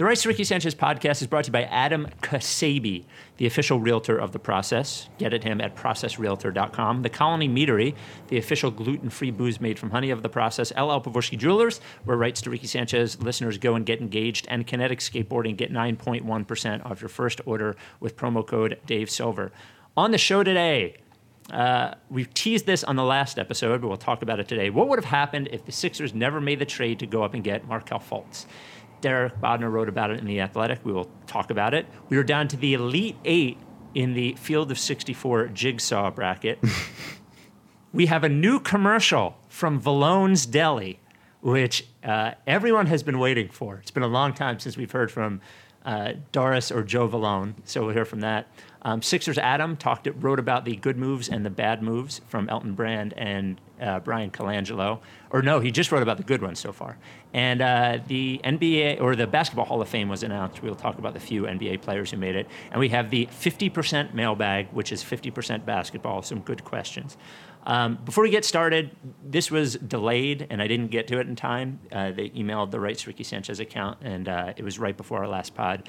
[0.00, 3.04] The to Ricky Sanchez podcast is brought to you by Adam Kasabi,
[3.36, 5.10] the official realtor of The Process.
[5.18, 7.02] Get at him at processrealtor.com.
[7.02, 7.94] The Colony Meadery,
[8.28, 10.70] the official gluten free booze made from honey of The Process.
[10.70, 14.46] LL Pavorsky Jewelers, where Rights to Ricky Sanchez listeners go and get engaged.
[14.48, 19.52] And Kinetic Skateboarding, get 9.1% off your first order with promo code Dave Silver.
[19.98, 20.96] On the show today,
[21.52, 24.70] uh, we've teased this on the last episode, but we'll talk about it today.
[24.70, 27.44] What would have happened if the Sixers never made the trade to go up and
[27.44, 28.46] get Markelle Fultz?
[29.00, 30.84] Derek Bodner wrote about it in The Athletic.
[30.84, 31.86] We will talk about it.
[32.08, 33.58] We were down to the Elite Eight
[33.94, 36.58] in the Field of 64 jigsaw bracket.
[37.92, 41.00] we have a new commercial from Vallone's Deli,
[41.40, 43.76] which uh, everyone has been waiting for.
[43.76, 45.40] It's been a long time since we've heard from
[45.84, 48.48] uh, Doris or Joe Vallone, so we'll hear from that.
[48.82, 52.74] Um, Sixers Adam talked, wrote about the good moves and the bad moves from Elton
[52.74, 55.00] Brand and uh, Bryan Colangelo.
[55.30, 56.98] Or no, he just wrote about the good ones so far.
[57.32, 60.62] And uh, the NBA or the Basketball Hall of Fame was announced.
[60.62, 62.46] We'll talk about the few NBA players who made it.
[62.70, 66.22] And we have the 50% mailbag, which is 50% basketball.
[66.22, 67.16] Some good questions.
[67.64, 68.90] Um, before we get started,
[69.22, 71.80] this was delayed and I didn't get to it in time.
[71.92, 75.28] Uh, they emailed the Rights Ricky Sanchez account, and uh, it was right before our
[75.28, 75.88] last pod.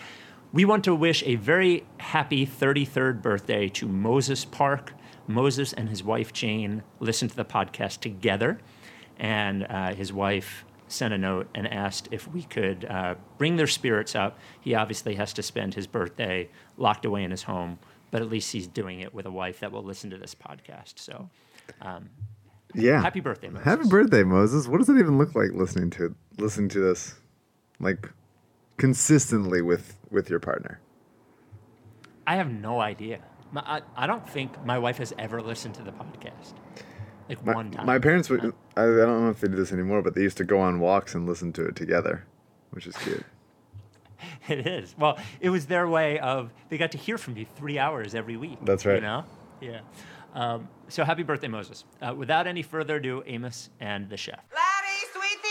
[0.53, 4.93] We want to wish a very happy 33rd birthday to Moses Park.
[5.27, 8.59] Moses and his wife Jane listened to the podcast together,
[9.17, 13.67] and uh, his wife sent a note and asked if we could uh, bring their
[13.67, 14.37] spirits up.
[14.59, 17.79] He obviously has to spend his birthday locked away in his home,
[18.11, 20.99] but at least he's doing it with a wife that will listen to this podcast.
[20.99, 21.29] So,
[21.81, 22.09] um,
[22.73, 23.65] yeah, happy birthday, Moses.
[23.65, 24.67] Happy birthday, Moses.
[24.67, 27.15] What does it even look like listening to listening to this,
[27.79, 28.09] like
[28.77, 30.79] consistently with with your partner?
[32.27, 33.19] I have no idea.
[33.51, 36.53] My, I, I don't think my wife has ever listened to the podcast.
[37.29, 37.85] Like My, one time.
[37.85, 38.53] my parents would.
[38.75, 40.79] I, I don't know if they do this anymore, but they used to go on
[40.79, 42.25] walks and listen to it together,
[42.71, 43.23] which is cute.
[44.47, 44.95] It is.
[44.99, 48.37] Well, it was their way of they got to hear from you three hours every
[48.37, 48.59] week.
[48.63, 48.95] That's right.
[48.95, 49.23] You know?
[49.59, 49.79] Yeah.
[50.35, 51.85] Um, so happy birthday, Moses.
[52.01, 54.39] Uh, without any further ado, Amos and the chef.
[54.53, 55.50] Larry, sweetie,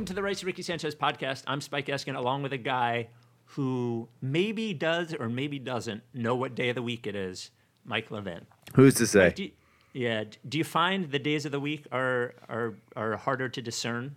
[0.00, 1.42] Welcome to the Race Ricky Sanchez podcast.
[1.46, 3.08] I'm Spike Eskin, along with a guy
[3.44, 7.50] who maybe does or maybe doesn't know what day of the week it is,
[7.84, 8.46] Mike Levin.
[8.72, 9.34] Who's to say?
[9.36, 9.50] Do you,
[9.92, 10.24] yeah.
[10.48, 14.16] Do you find the days of the week are are are harder to discern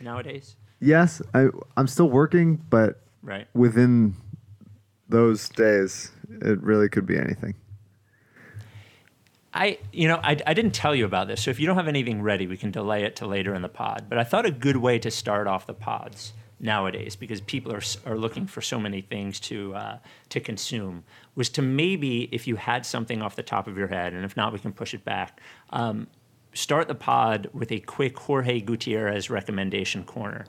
[0.00, 0.56] nowadays?
[0.80, 3.46] Yes, I I'm still working, but Right.
[3.54, 4.16] within
[5.08, 6.10] those days,
[6.40, 7.54] it really could be anything.
[9.52, 11.88] I, you know, I, I didn't tell you about this, so if you don't have
[11.88, 14.06] anything ready, we can delay it to later in the pod.
[14.08, 17.82] But I thought a good way to start off the pods nowadays, because people are
[18.06, 22.56] are looking for so many things to uh, to consume, was to maybe if you
[22.56, 25.04] had something off the top of your head, and if not, we can push it
[25.04, 25.40] back.
[25.70, 26.06] Um,
[26.52, 30.44] start the pod with a quick Jorge Gutierrez recommendation corner.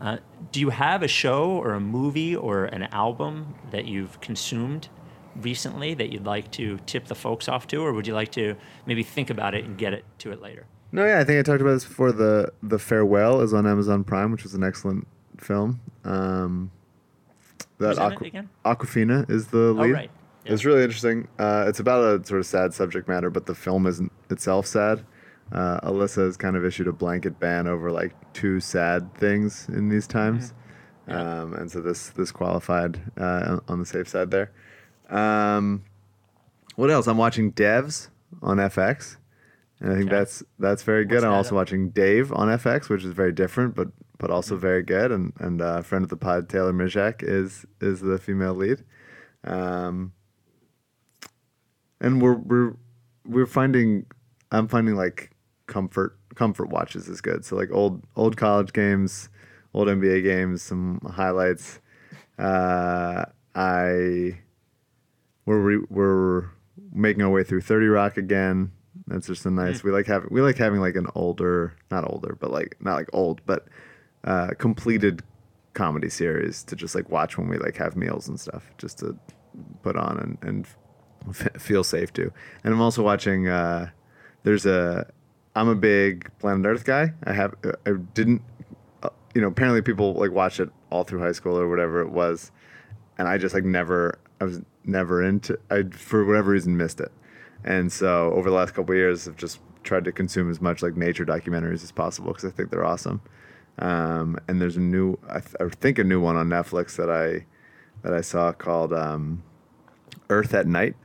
[0.00, 0.16] Uh,
[0.52, 4.88] do you have a show or a movie or an album that you've consumed
[5.36, 8.54] recently that you'd like to tip the folks off to, or would you like to
[8.86, 10.66] maybe think about it and get it to it later?
[10.92, 12.12] No, yeah, I think I talked about this before.
[12.12, 15.06] The The Farewell is on Amazon Prime, which is an excellent
[15.38, 15.80] film.
[16.04, 16.70] Um,
[17.78, 19.90] that Who's in it Aqu- Awkwafina is the lead.
[19.90, 20.10] Oh, right.
[20.44, 20.52] Yeah.
[20.52, 21.28] It's really interesting.
[21.38, 25.04] Uh, it's about a sort of sad subject matter, but the film isn't itself sad.
[25.52, 29.88] Uh, Alyssa has kind of issued a blanket ban over like two sad things in
[29.88, 30.52] these times,
[31.08, 31.18] Mm-hmm.
[31.18, 34.52] um, and so this this qualified uh, on the safe side there.
[35.12, 35.84] Um,
[36.76, 37.06] what else?
[37.06, 38.08] I'm watching Devs
[38.40, 39.16] on FX.
[39.80, 40.16] And I think Okay.
[40.18, 41.16] that's that's very good.
[41.16, 43.88] What's I'm also watching Dave on FX, which is very different, but
[44.18, 45.10] but also very good.
[45.10, 48.84] And and uh, friend of the pod, Taylor Misiak, is is the female lead.
[49.44, 50.12] Um,
[52.00, 52.76] and we're we're
[53.26, 54.06] we're finding
[54.52, 55.32] I'm finding like
[55.66, 57.44] comfort comfort watches is good.
[57.44, 59.28] So like old old college games,
[59.74, 61.80] old NBA games, some highlights.
[62.38, 63.24] Uh,
[63.56, 64.38] I
[65.44, 66.50] we're re, we're
[66.92, 68.72] making our way through Thirty Rock again.
[69.06, 69.82] That's just a nice.
[69.82, 73.08] We like having we like having like an older, not older, but like not like
[73.12, 73.66] old, but
[74.24, 75.22] uh, completed
[75.74, 79.18] comedy series to just like watch when we like have meals and stuff, just to
[79.82, 80.66] put on and and
[81.28, 82.32] f- feel safe to.
[82.64, 83.48] And I'm also watching.
[83.48, 83.90] Uh,
[84.44, 85.06] there's a.
[85.54, 87.12] I'm a big Planet Earth guy.
[87.24, 87.54] I have.
[87.86, 88.42] I didn't.
[89.02, 92.10] Uh, you know, apparently people like watch it all through high school or whatever it
[92.10, 92.50] was,
[93.18, 94.18] and I just like never.
[94.42, 95.56] I was never into.
[95.70, 97.12] I for whatever reason missed it,
[97.64, 100.82] and so over the last couple of years, I've just tried to consume as much
[100.82, 103.20] like nature documentaries as possible because I think they're awesome.
[103.78, 107.08] Um, and there's a new, I, th- I think a new one on Netflix that
[107.10, 107.46] I
[108.02, 109.42] that I saw called um,
[110.28, 110.96] Earth at Night,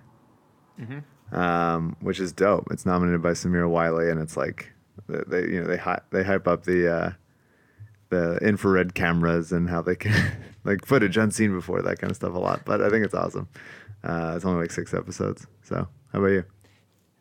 [1.32, 2.68] um, which is dope.
[2.72, 4.72] It's nominated by Samira Wiley, and it's like
[5.08, 7.12] they, they you know they hy- they hype up the uh,
[8.10, 10.14] the infrared cameras and how they can
[10.64, 12.62] like footage unseen before that kind of stuff a lot.
[12.66, 13.48] But I think it's awesome.
[14.04, 15.48] Uh, it's only like six episodes.
[15.64, 16.44] So how about you?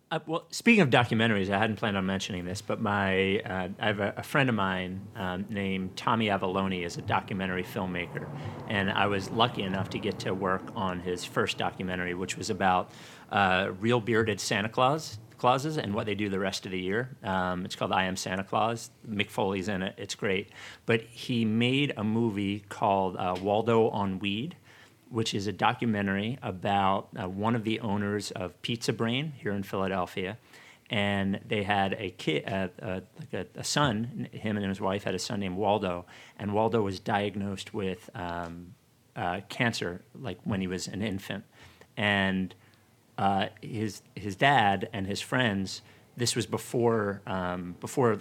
[0.08, 3.86] Uh, well, speaking of documentaries, I hadn't planned on mentioning this, but my uh, I
[3.86, 8.28] have a, a friend of mine um, named Tommy Avallone is a documentary filmmaker,
[8.68, 12.50] and I was lucky enough to get to work on his first documentary, which was
[12.50, 12.92] about
[13.32, 17.16] uh, real bearded Santa Claus clauses and what they do the rest of the year.
[17.22, 18.90] Um, it's called I Am Santa Claus.
[19.08, 19.94] Mick Foley's in it.
[19.96, 20.50] It's great,
[20.86, 24.56] but he made a movie called uh, Waldo on Weed
[25.08, 29.62] which is a documentary about uh, one of the owners of Pizza Brain here in
[29.62, 30.36] Philadelphia.
[30.88, 33.00] And they had a kid, uh, uh,
[33.32, 34.28] a, a son.
[34.32, 36.06] Him and his wife had a son named Waldo,
[36.38, 38.74] and Waldo was diagnosed with um,
[39.16, 41.44] uh, cancer, like when he was an infant.
[41.96, 42.54] And
[43.18, 45.82] uh, his his dad and his friends.
[46.16, 48.18] This was before um, before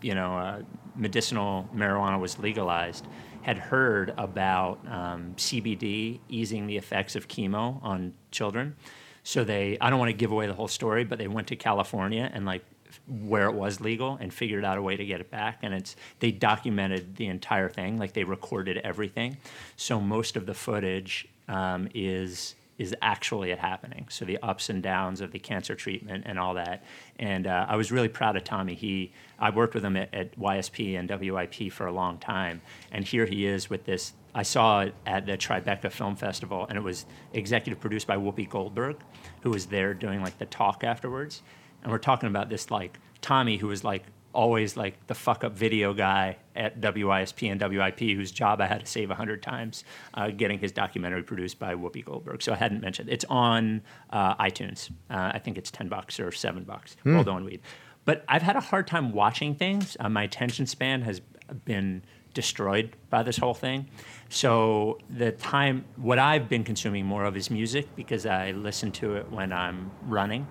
[0.00, 0.62] you know uh,
[0.96, 3.06] medicinal marijuana was legalized.
[3.42, 8.76] Had heard about um, CBD easing the effects of chemo on children,
[9.24, 9.78] so they.
[9.80, 12.44] I don't want to give away the whole story, but they went to California and
[12.46, 12.64] like
[13.06, 15.96] where it was legal and figured out a way to get it back and it's
[16.20, 19.34] they documented the entire thing like they recorded everything
[19.76, 24.06] so most of the footage um, is is actually it happening.
[24.10, 26.84] So the ups and downs of the cancer treatment and all that.
[27.18, 28.74] And uh, i was really proud of tommy.
[28.74, 32.60] He i worked with him at, at wysp and wip for a long time.
[32.90, 36.76] And here he is with this i saw it at the tribeca film festival and
[36.76, 38.96] it was executive produced by whoopi goldberg
[39.42, 41.42] who was there doing like the talk afterwards.
[41.82, 44.02] And we're talking about this like Tommy, who was like
[44.32, 48.80] always like the fuck up video guy at WYSP and WIP, whose job I had
[48.80, 49.84] to save a hundred times,
[50.14, 52.42] uh, getting his documentary produced by Whoopi Goldberg.
[52.42, 54.90] So I hadn't mentioned it's on uh, iTunes.
[55.10, 56.96] Uh, I think it's ten bucks or seven bucks.
[57.14, 57.60] Waldo on Weed.
[58.04, 59.96] But I've had a hard time watching things.
[60.00, 61.20] Uh, my attention span has
[61.64, 62.02] been
[62.34, 63.86] destroyed by this whole thing.
[64.28, 69.16] So the time, what I've been consuming more of is music because I listen to
[69.16, 70.46] it when I'm running.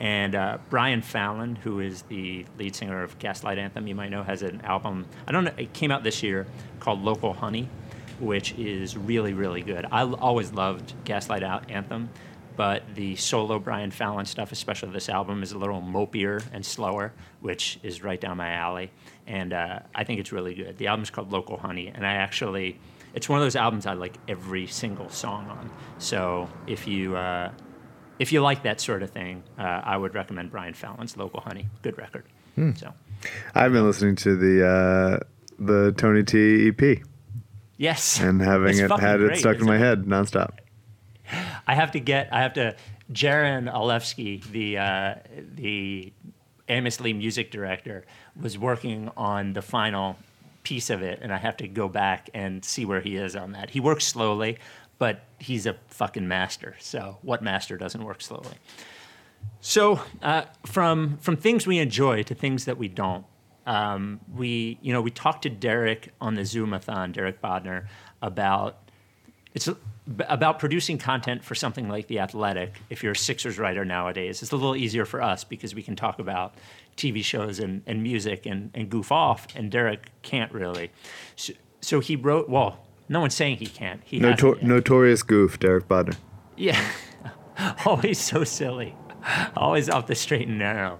[0.00, 4.22] And uh, Brian Fallon, who is the lead singer of Gaslight Anthem, you might know,
[4.22, 5.06] has an album.
[5.26, 5.54] I don't know.
[5.56, 6.46] It came out this year
[6.80, 7.68] called Local Honey,
[8.18, 9.86] which is really, really good.
[9.90, 12.10] I always loved Gaslight Anthem,
[12.56, 17.12] but the solo Brian Fallon stuff, especially this album, is a little mopier and slower,
[17.40, 18.90] which is right down my alley.
[19.26, 20.76] And uh, I think it's really good.
[20.76, 22.78] The album's called Local Honey, and I actually,
[23.14, 25.70] it's one of those albums I like every single song on.
[25.98, 27.52] So if you uh,
[28.18, 31.68] if you like that sort of thing, uh, I would recommend Brian Fallon's Local Honey.
[31.82, 32.24] Good record.
[32.76, 32.94] So
[33.54, 35.18] I've been listening to the uh,
[35.58, 36.98] the Tony T EP
[37.76, 39.80] yes, and having It's it had it stuck in my it?
[39.80, 40.58] head nonstop.
[41.66, 42.28] I have to get.
[42.32, 42.76] I have to.
[43.12, 45.14] Jaron Alevsky, the uh,
[45.54, 46.12] the
[46.68, 48.04] Amos Lee music director,
[48.40, 50.16] was working on the final
[50.62, 53.52] piece of it, and I have to go back and see where he is on
[53.52, 53.70] that.
[53.70, 54.58] He works slowly,
[54.98, 56.76] but he's a fucking master.
[56.80, 58.56] So what master doesn't work slowly?
[59.60, 63.26] So uh, from from things we enjoy to things that we don't.
[63.66, 67.86] Um, we you know we talked to Derek on the Zoomathon, Derek Bodner,
[68.20, 68.90] about
[69.54, 69.68] it's
[70.06, 72.74] about producing content for something like The Athletic.
[72.90, 75.96] If you're a Sixers writer nowadays, it's a little easier for us because we can
[75.96, 76.54] talk about
[76.96, 80.90] TV shows and, and music and, and goof off, and Derek can't really.
[81.36, 84.00] So, so he wrote, well, no one's saying he can't.
[84.04, 86.16] He Notor- notorious goof, Derek Bodner.
[86.56, 86.82] Yeah.
[87.86, 88.94] Always so silly.
[89.56, 90.98] Always off the straight and narrow.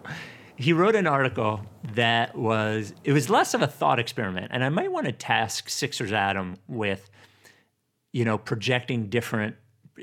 [0.57, 1.61] He wrote an article
[1.95, 5.69] that was it was less of a thought experiment, and I might want to task
[5.69, 7.11] Sixers Adam with,
[8.13, 9.57] you know, projecting different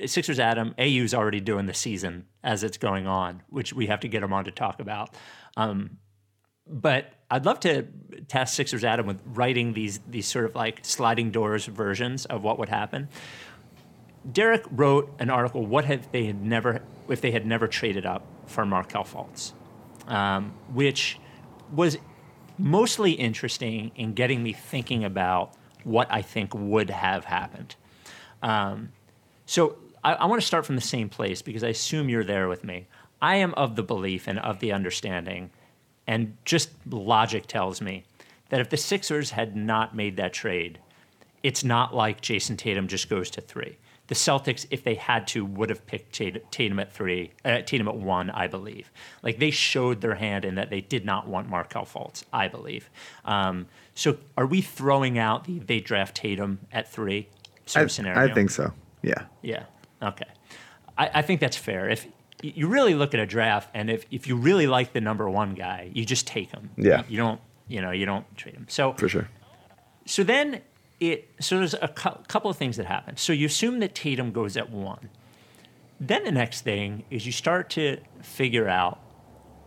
[0.05, 4.07] Sixers Adam, AU's already doing the season as it's going on, which we have to
[4.07, 5.15] get him on to talk about.
[5.57, 5.97] Um,
[6.71, 7.87] but I'd love to
[8.27, 12.57] task Sixers Adam with writing these these sort of like sliding doors versions of what
[12.57, 13.09] would happen.
[14.29, 15.65] Derek wrote an article.
[15.65, 19.53] What if they had never, if they had never traded up for Markelle Fultz,
[20.07, 21.19] um, which
[21.71, 21.97] was
[22.57, 27.75] mostly interesting in getting me thinking about what I think would have happened.
[28.43, 28.91] Um,
[29.45, 32.47] so I, I want to start from the same place because I assume you're there
[32.47, 32.87] with me.
[33.21, 35.51] I am of the belief and of the understanding,
[36.07, 38.03] and just logic tells me
[38.49, 40.79] that if the Sixers had not made that trade,
[41.43, 43.77] it's not like Jayson Tatum just goes to three.
[44.07, 47.95] The Celtics, if they had to, would have picked Tatum at three, uh, Tatum at
[47.95, 48.91] one, I believe.
[49.23, 52.89] Like they showed their hand in that they did not want Markelle Fultz, I believe.
[53.23, 57.29] Um, so, are we throwing out the they draft Tatum at three
[57.65, 58.31] sort I, scenario?
[58.31, 58.73] I think so.
[59.01, 59.25] Yeah.
[59.41, 59.63] Yeah.
[60.01, 60.25] Okay.
[60.97, 61.89] I, I think that's fair.
[61.89, 62.05] If
[62.41, 65.53] you really look at a draft, and if, if you really like the number one
[65.53, 66.69] guy, you just take him.
[66.77, 67.03] Yeah.
[67.07, 67.41] You don't.
[67.67, 67.91] You know.
[67.91, 68.65] You don't trade him.
[68.69, 69.29] So For sure.
[70.05, 70.61] so then
[70.99, 73.17] it so there's a cou- couple of things that happen.
[73.17, 75.09] So you assume that Tatum goes at one.
[75.99, 78.99] Then the next thing is you start to figure out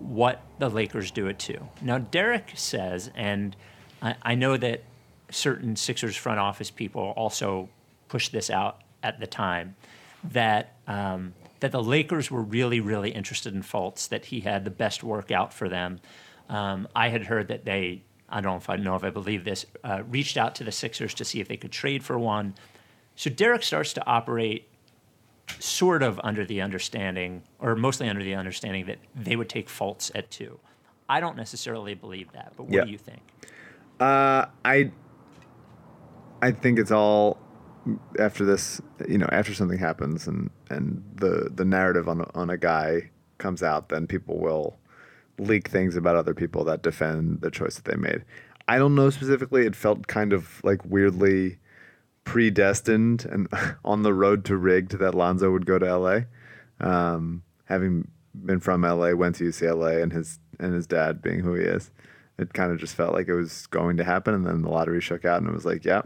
[0.00, 1.68] what the Lakers do at two.
[1.80, 3.56] Now Derek says, and
[4.02, 4.82] I, I know that
[5.30, 7.68] certain Sixers front office people also
[8.08, 9.76] pushed this out at the time
[10.32, 14.70] that um, that the Lakers were really really interested in Fultz, that he had the
[14.70, 15.98] best workout for them.
[16.50, 19.44] Um, I had heard that they I don't know if I know if I believe
[19.44, 22.54] this uh, reached out to the Sixers to see if they could trade for one.
[23.16, 24.68] So Derek starts to operate
[25.58, 30.10] sort of under the understanding, or mostly under the understanding that they would take Fultz
[30.14, 30.58] at two.
[31.08, 32.84] I don't necessarily believe that, but what Yeah.
[32.84, 33.22] do you think?
[34.00, 34.90] Uh, I
[36.42, 37.38] I think it's all
[38.18, 38.80] after this.
[39.08, 43.62] You know, after something happens and and the the narrative on on a guy comes
[43.62, 44.78] out, then people will
[45.38, 48.24] leak things about other people that defend the choice that they made.
[48.68, 49.66] I don't know specifically.
[49.66, 51.58] It felt kind of like weirdly
[52.24, 53.48] predestined and
[53.84, 56.20] on the road to rigged that Lonzo would go to LA.
[56.80, 61.54] Um, having been from LA, went to UCLA, and his and his dad being who
[61.54, 61.90] he is,
[62.38, 64.34] it kind of just felt like it was going to happen.
[64.34, 66.02] And then the lottery shook out, and it was like, yeah.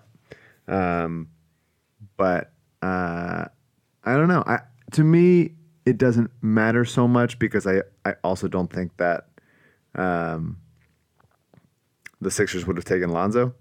[0.66, 1.28] Um,
[2.18, 3.46] but uh,
[4.04, 4.44] I don't know.
[4.46, 4.60] I
[4.92, 5.54] to me,
[5.86, 9.28] it doesn't matter so much because I I also don't think that
[9.94, 10.58] um,
[12.20, 13.54] the Sixers would have taken Lonzo.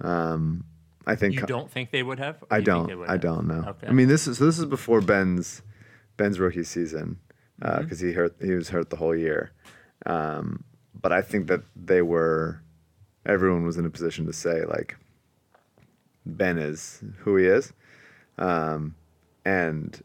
[0.00, 0.64] Um,
[1.06, 2.42] I think You don't think they would have?
[2.50, 3.08] I you think they don't.
[3.08, 3.20] I have?
[3.20, 3.64] don't know.
[3.68, 3.86] Okay.
[3.88, 5.60] I mean, this is so this is before Ben's
[6.16, 7.18] Ben's rookie season
[7.60, 7.82] Mm-hmm.
[7.82, 9.50] because he hurt he was hurt the whole year.
[10.06, 10.62] Um,
[10.94, 12.62] but I think that they were
[13.26, 14.96] everyone was in a position to say like
[16.36, 17.72] Ben is who he is,
[18.38, 18.94] um,
[19.44, 20.00] and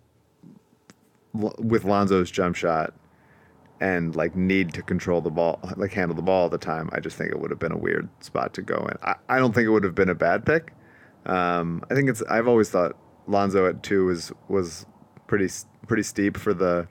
[1.36, 2.94] L- with Lonzo's jump shot
[3.80, 7.00] and like need to control the ball, like handle the ball all the time, I
[7.00, 8.98] just think it would have been a weird spot to go in.
[9.04, 10.74] I, I don't think it would have been a bad pick.
[11.26, 12.22] Um, I think it's.
[12.24, 14.86] I've always thought Lonzo at two was was
[15.28, 15.50] pretty
[15.88, 16.88] pretty steep for the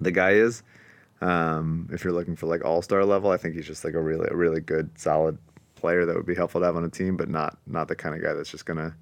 [0.00, 0.62] the guy is.
[1.20, 4.00] Um, if you're looking for like all star level, I think he's just like a
[4.00, 5.38] really a really good solid
[5.80, 8.14] player that would be helpful to have on a team, but not not the kind
[8.14, 8.94] of guy that's just gonna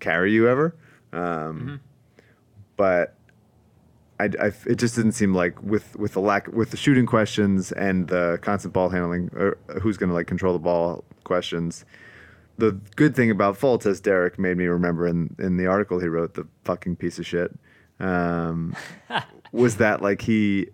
[0.00, 0.74] carry you ever.
[1.12, 1.80] Um,
[2.76, 3.14] But
[4.20, 7.72] I, I- it just didn't seem like with with the lack with the shooting questions
[7.72, 11.84] and the constant ball handling, or who's going to like control the ball questions.
[12.56, 16.08] The good thing about Fultz, as Derek made me remember in in the article he
[16.08, 17.52] wrote, the fucking piece of shit,
[18.00, 18.74] um,
[19.52, 20.68] was that like he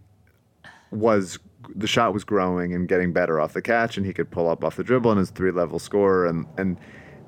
[0.91, 1.39] was
[1.75, 4.65] the shot was growing and getting better off the catch, and he could pull up
[4.65, 6.79] off the dribble and his three level scorer, and and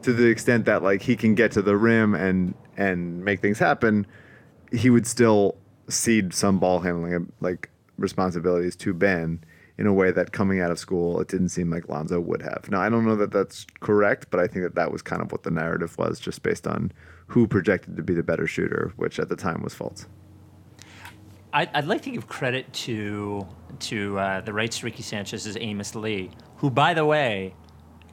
[0.03, 3.59] to the extent that like he can get to the rim and and make things
[3.59, 4.07] happen,
[4.73, 5.57] he would still
[5.89, 9.43] cede some ball handling like responsibilities to Ben
[9.79, 12.69] in a way that coming out of school it didn't seem like Lonzo would have.
[12.71, 15.33] Now I don't know that that's correct, but I think that that was kind of
[15.33, 16.93] what the narrative was, just based on
[17.29, 20.07] who projected to be the better shooter, which at the time was Fultz.
[21.57, 23.47] I'd, I'd like to give credit to
[23.79, 27.55] to uh, the rights Ricky Sanchez's Amos Lee, who, by the way,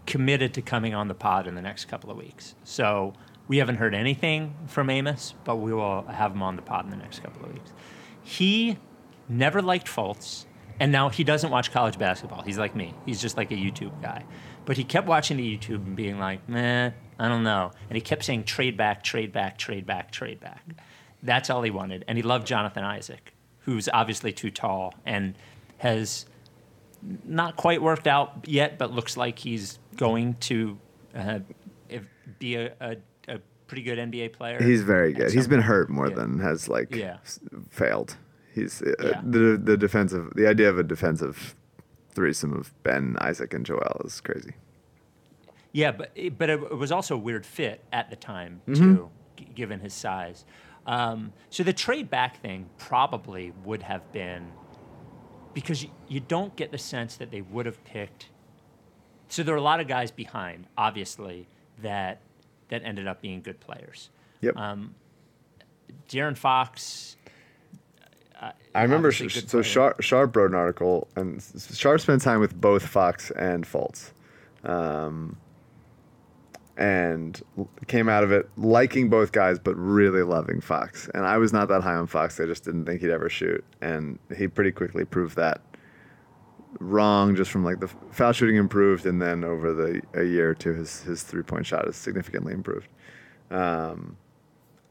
[0.05, 2.55] committed to coming on the pod in the next couple of weeks.
[2.63, 3.13] So
[3.49, 6.91] we haven't heard anything from Amos, but we will have him on the pod in
[6.91, 7.73] the next couple of weeks.
[8.21, 8.77] He
[9.27, 10.45] never liked Fultz,
[10.79, 12.43] and now he doesn't watch college basketball.
[12.43, 12.93] He's like me.
[13.05, 14.23] He's just like a YouTube guy.
[14.63, 17.71] But he kept watching the YouTube and being like, meh, I don't know.
[17.89, 20.63] And he kept saying trade back, trade back, trade back, trade back.
[21.21, 22.03] That's all he wanted.
[22.07, 23.32] And he loved Jonathan Isaac,
[23.63, 25.35] who's obviously too tall and
[25.77, 26.25] has
[27.25, 30.77] not quite worked out yet, but looks like he's going to
[31.15, 31.39] uh,
[32.39, 34.61] be a, a, a pretty good NBA player.
[34.61, 35.31] He's very good.
[35.31, 36.15] He's been hurt more Yeah.
[36.15, 37.17] than has like Yeah.
[37.69, 38.17] failed.
[38.53, 39.21] He's uh, Yeah.
[39.23, 41.55] the the defensive the idea of a defensive
[42.11, 44.53] threesome of Ben, Isaac, and Joel is crazy.
[45.71, 48.95] Yeah, but it, but it, it was also a weird fit at the time Mm-hmm.
[48.95, 50.45] too, g- given his size.
[50.85, 54.51] Um, so the trade back thing probably would have been
[55.53, 58.29] because you, you don't get the sense that they would have picked.
[59.29, 61.47] So there are a lot of guys behind, obviously,
[61.81, 62.21] that
[62.69, 64.09] that ended up being good players.
[64.41, 64.57] Yep.
[64.57, 64.95] Um,
[66.09, 67.17] De'Aaron Fox.
[68.75, 69.61] I remember sh- so.
[69.61, 71.41] Sharp, wrote an article, and
[71.73, 74.11] Sharp spent time with both Fox and Fultz,
[74.65, 75.37] um,
[76.77, 77.39] and
[77.87, 81.09] came out of it liking both guys, but really loving Fox.
[81.13, 83.63] And I was not that high on Fox; I just didn't think he'd ever shoot,
[83.81, 85.61] and he pretty quickly proved that
[86.79, 87.35] wrong.
[87.35, 90.73] Just from like the foul shooting improved, and then over the a year or two,
[90.73, 92.87] his his three point shot has significantly improved.
[93.51, 94.17] Um,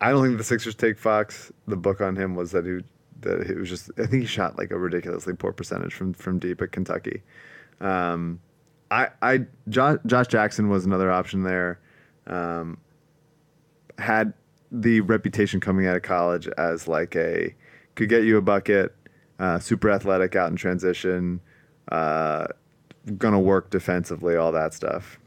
[0.00, 1.52] I don't think the Sixers take Fox.
[1.66, 2.80] The book on him was that he
[3.22, 3.90] that he was just.
[3.98, 7.22] I think he shot like a ridiculously poor percentage from from deep at Kentucky.
[7.80, 8.40] Um,
[8.92, 11.80] I I Josh, Josh Jackson was another option there.
[12.26, 12.78] Um,
[13.98, 14.34] had
[14.70, 17.54] the reputation coming out of college as like a
[17.94, 18.94] could get you a bucket,
[19.38, 21.40] uh, super athletic out in transition,
[21.90, 22.46] uh,
[23.16, 25.18] gonna work defensively, all that stuff.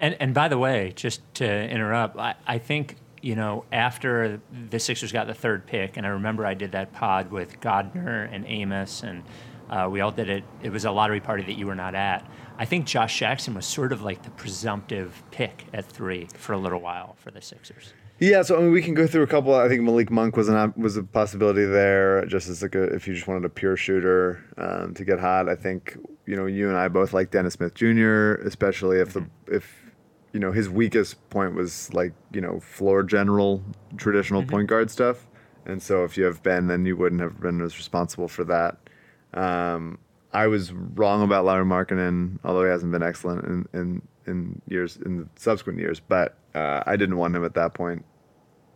[0.00, 4.40] And and by the way, just to interrupt, I, I think you know after
[4.70, 8.28] the Sixers got the third pick, and I remember I did that pod with Bodner
[8.32, 9.22] and Amos, and
[9.70, 10.44] uh, we all did it.
[10.62, 12.28] It was a lottery party that you were not at.
[12.58, 16.58] I think Josh Jackson was sort of like the presumptive pick at three for a
[16.58, 17.92] little while for the Sixers.
[18.20, 19.54] Yeah, so I mean, we can go through a couple.
[19.54, 23.08] I think Malik Monk was an was a possibility there, just as like a, if
[23.08, 25.48] you just wanted a pure shooter um, to get hot.
[25.48, 29.26] I think you know you and I both like Dennis Smith Jr., especially if the
[29.48, 29.68] if
[30.32, 33.64] you know his weakest point was like you know floor general
[33.96, 35.26] traditional point guard stuff,
[35.66, 38.78] and so if you have Ben, then you wouldn't have been as responsible for that.
[39.34, 39.98] Um,
[40.34, 44.98] I was wrong about Lauri Markkanen, although he hasn't been excellent in, in, in years
[45.06, 46.00] in the subsequent years.
[46.00, 48.04] But uh, I didn't want him at that point.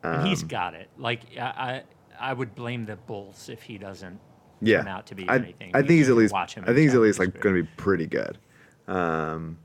[0.04, 0.88] And he's Um, got it.
[0.96, 4.18] Like I, I I would blame the Bulls if he doesn't
[4.60, 5.73] Yeah, turn out to be I, anything.
[5.75, 6.32] I You think he's at least.
[6.32, 6.62] watch him.
[6.64, 8.38] I think he's at least like going to be pretty good.
[8.86, 9.58] Um,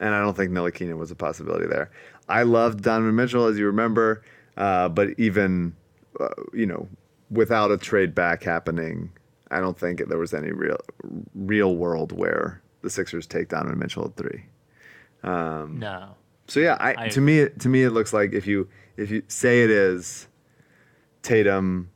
[0.00, 1.90] and I don't think Ntilikina was a possibility there.
[2.28, 4.22] I loved Donovan Mitchell, as you remember,
[4.56, 5.74] uh, but even
[6.18, 6.88] uh, you know,
[7.30, 9.10] without a trade back happening,
[9.54, 10.78] I don't think there was any real
[11.34, 14.44] real world where the Sixers take Donovan Mitchell at three.
[15.22, 16.14] No.
[16.48, 19.10] So yeah, I, I to me it- to me it looks like if you if
[19.10, 20.28] you say it is
[21.22, 21.90] Tatum,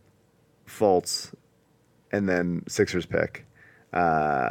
[0.67, 1.35] Fultz,
[2.13, 3.45] and then Sixers pick,
[3.93, 4.51] uh,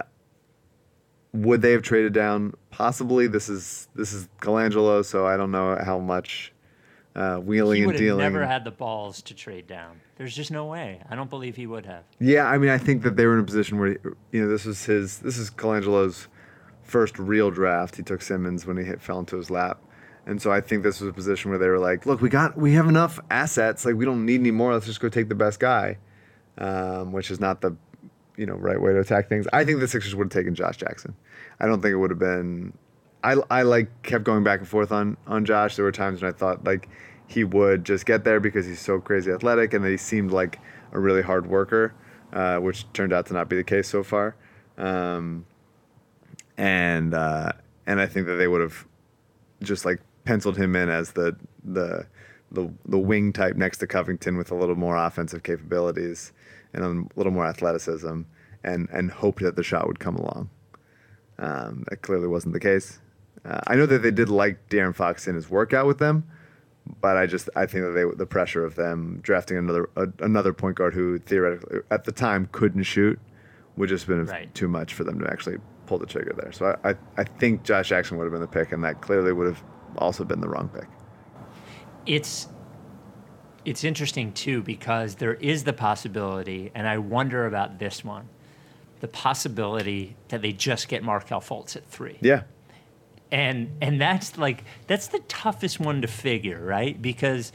[1.34, 2.54] would they have traded down?
[2.70, 3.26] Possibly.
[3.28, 6.54] This is this is Colangelo, so I don't know how much
[7.18, 8.20] uh, wheeling He and dealing.
[8.20, 10.00] never had the balls to trade down.
[10.18, 11.02] There's just no way.
[11.10, 12.04] I don't believe he would have.
[12.20, 13.98] Yeah, I mean, I think that they were in a position where
[14.32, 16.28] you know this was his this is Colangelo's
[16.84, 17.96] first real draft.
[17.98, 19.82] He took Simmons when he hit, fell into his lap,
[20.26, 22.58] and so I think this was a position where they were like, "Look, we got
[22.58, 23.84] we have enough assets.
[23.84, 24.74] Like we don't need any more.
[24.74, 25.98] Let's just go take the best guy,"
[26.60, 27.76] um, which is not the
[28.38, 29.48] you know right way to attack things.
[29.52, 31.16] I think the Sixers would have taken Josh Jackson.
[31.60, 32.74] I don't think it would have been.
[33.24, 35.76] I, I like kept going back and forth on on Josh.
[35.76, 36.90] There were times when I thought like
[37.28, 40.60] he would just get there because he's so crazy athletic and he seemed like
[40.94, 41.94] a really hard worker,
[42.32, 44.36] uh, which turned out to not be the case so far.
[44.78, 45.46] Um,
[46.58, 47.52] and uh,
[47.86, 48.86] and I think that they would have
[49.62, 52.08] just like penciled him in as the the
[52.52, 56.32] the the wing type next to Covington with a little more offensive capabilities
[56.74, 58.22] and a little more athleticism,
[58.64, 60.50] and and hoped that the shot would come along.
[61.40, 63.00] Um, that clearly wasn't the case.
[63.46, 66.24] Uh, I know that they did like De'Aaron Fox in his workout with them,
[67.02, 70.54] but I just I think that they the pressure of them drafting another a, another
[70.54, 73.20] point guard who theoretically at the time couldn't shoot
[73.76, 74.54] would just been Right.
[74.56, 76.52] too much for them to actually pull the trigger there.
[76.52, 79.32] So I, I, I think Josh Jackson would have been the pick, and that clearly
[79.32, 79.64] would have
[79.98, 80.88] also been the wrong pick.
[82.06, 82.48] It's
[83.66, 88.30] it's interesting too because there is the possibility, and I wonder about this one,
[89.02, 92.18] the possibility that they just get Markelle Fultz at three.
[92.22, 92.44] Yeah,
[93.32, 97.02] and and that's like that's the toughest one to figure right?
[97.02, 97.52] Because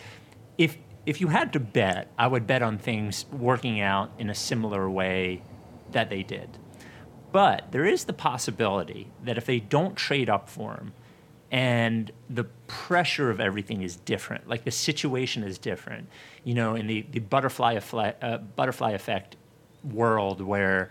[0.59, 4.35] if if you had to bet i would bet on things working out in a
[4.35, 5.43] similar way
[5.91, 6.49] that they did.
[7.33, 10.93] But there is the possibility that if they don't trade up for him
[11.51, 16.09] and the pressure of everything is different like the situation is different
[16.45, 19.37] you know in the, the butterfly, effect, uh, butterfly effect
[19.85, 20.91] world where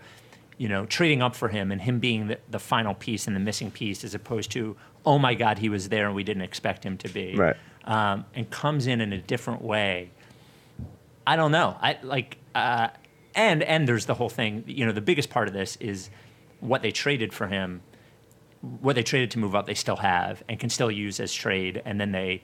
[0.62, 3.40] you know trading up for him and him being the, the final piece and the
[3.40, 6.80] missing piece as opposed to oh my god he was there and we didn't expect
[6.84, 7.56] him to be Right.
[7.84, 10.10] um, and comes in in a different way
[11.26, 12.88] i don't know i like uh,
[13.34, 16.10] and and there's the whole thing you know the biggest part of this is
[16.62, 17.82] what they traded for him,
[18.80, 21.82] what they traded to move up, they still have and can still use as trade,
[21.84, 22.42] and then they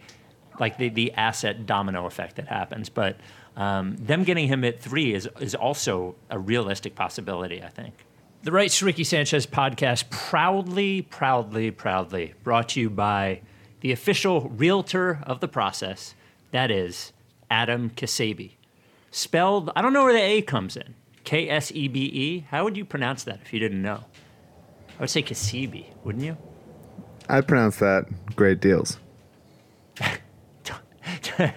[0.59, 2.89] like the, the asset domino effect that happens.
[2.89, 3.17] But
[3.57, 7.95] um, them getting him at three is is also a realistic possibility, I think.
[8.45, 13.41] The Rights to Ricky Sanchez podcast proudly, proudly, proudly brought to you by
[13.81, 16.15] the official realtor of the process.
[16.53, 17.13] That is
[17.51, 18.53] Adam Kasabi.
[19.11, 20.95] Spelled, I don't know where the A comes in.
[21.25, 22.47] K S E B E.
[22.49, 24.05] How would you pronounce that if you didn't know?
[24.97, 26.37] I would say Kasabi, wouldn't you?
[27.29, 28.99] I pronounce that great deals.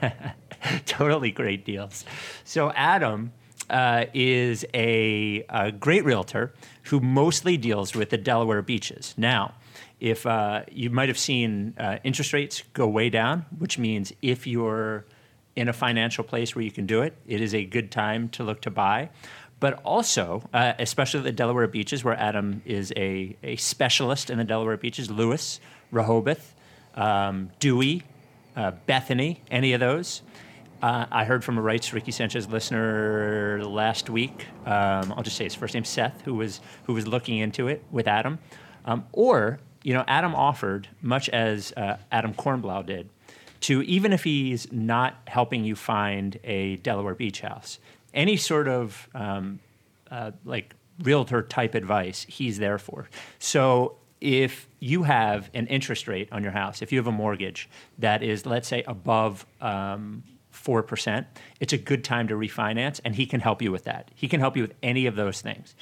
[0.86, 2.06] totally great deals.
[2.44, 3.34] So Adam
[3.72, 6.54] uh, is a, a great realtor
[6.84, 9.16] who mostly deals with the Delaware beaches.
[9.18, 9.54] Now,
[10.00, 14.46] if uh, you might have seen uh, interest rates go way down, which means if
[14.46, 15.06] you're
[15.56, 18.44] in a financial place where you can do it, it is a good time to
[18.44, 19.10] look to buy.
[19.60, 24.44] But also, uh, especially the Delaware beaches, where Adam is a, a specialist in the
[24.44, 25.60] Delaware beaches, Lewes,
[25.92, 26.56] Rehoboth,
[26.96, 28.04] um, Dewey,
[28.56, 30.24] uh, Bethany, any of those.
[30.82, 34.48] Uh, I heard from a Rights Ricky Sanchez listener last week.
[34.66, 37.84] Um, I'll just say his first name, Seth, who was who was looking into it
[37.92, 38.40] with Adam.
[38.86, 43.10] Um, or you know, Adam offered, much as uh, Adam Kornblau did,
[43.62, 47.78] to even if he's not helping you find a Delaware beach house,
[48.14, 49.60] any sort of um,
[50.10, 53.08] uh, like realtor type advice, he's there for.
[53.38, 57.70] So if you have an interest rate on your house, if you have a mortgage
[58.00, 60.24] that is, let's say, above um,
[60.64, 61.26] 4%,
[61.60, 64.12] it's a good time to refinance, and he can help you with that.
[64.16, 65.76] He can help you with any of those things.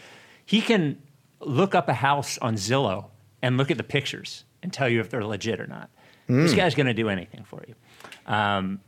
[0.45, 1.01] He can
[1.39, 3.05] look up a house on Zillow
[3.41, 5.89] and look at the pictures and tell you if they're legit or not.
[6.27, 7.73] This guy's going to do anything for you.
[8.31, 8.81] Um,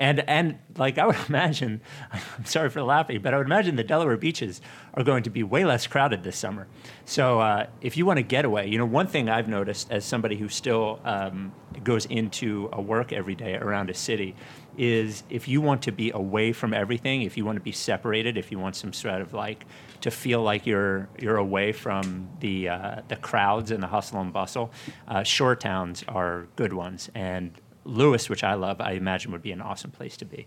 [0.00, 1.82] and and like I would imagine,
[2.12, 4.60] I'm sorry for laughing, but I would imagine the Delaware beaches
[4.94, 6.66] are going to be way less crowded this summer.
[7.04, 10.04] So uh, if you want to get away, you know, one thing I've noticed as
[10.04, 11.52] somebody who still um,
[11.84, 14.34] goes into a work every day around a city
[14.78, 18.38] is if you want to be away from everything, if you want to be separated,
[18.38, 19.66] if you want some sort of like
[20.00, 24.32] to feel like you're you're away from the uh, the crowds and the hustle and
[24.32, 24.72] bustle,
[25.08, 27.52] uh, shore towns are good ones and
[27.84, 30.46] Lewes, which I love, I imagine would be an awesome place to be.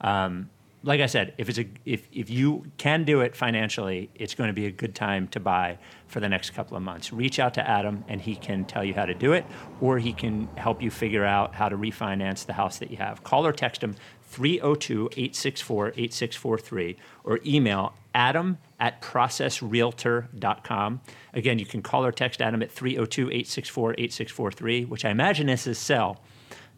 [0.00, 0.50] Um,
[0.84, 4.48] like I said, if it's a if if you can do it financially, it's going
[4.48, 7.10] to be a good time to buy for the next couple of months.
[7.12, 9.46] Reach out to Adam, and he can tell you how to do it,
[9.80, 13.22] or he can help you figure out how to refinance the house that you have.
[13.22, 13.94] Call or text him
[14.32, 21.00] 302-864-8643 or email adam at processrealtor.com.
[21.34, 26.22] Again, you can call or text Adam at 302-864-8643, which I imagine is his cell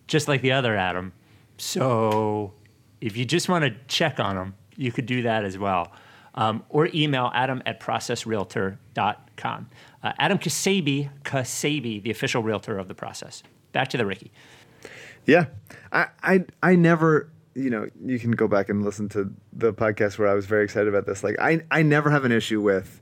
[0.06, 1.12] just like the other Adam.
[1.56, 2.52] So
[3.00, 5.92] if you just want to check on them, you could do that as well.
[6.34, 9.70] Um, or email adam at processrealtor.com.
[10.02, 13.42] Uh, Adam Kasabi, Kasabi, the official realtor of the process.
[13.72, 14.32] Back to the Ricky.
[15.26, 15.46] Yeah,
[15.92, 20.18] I, I, I never, you know, you can go back and listen to the podcast
[20.18, 21.22] where I was very excited about this.
[21.22, 23.00] Like, I, I never have an issue with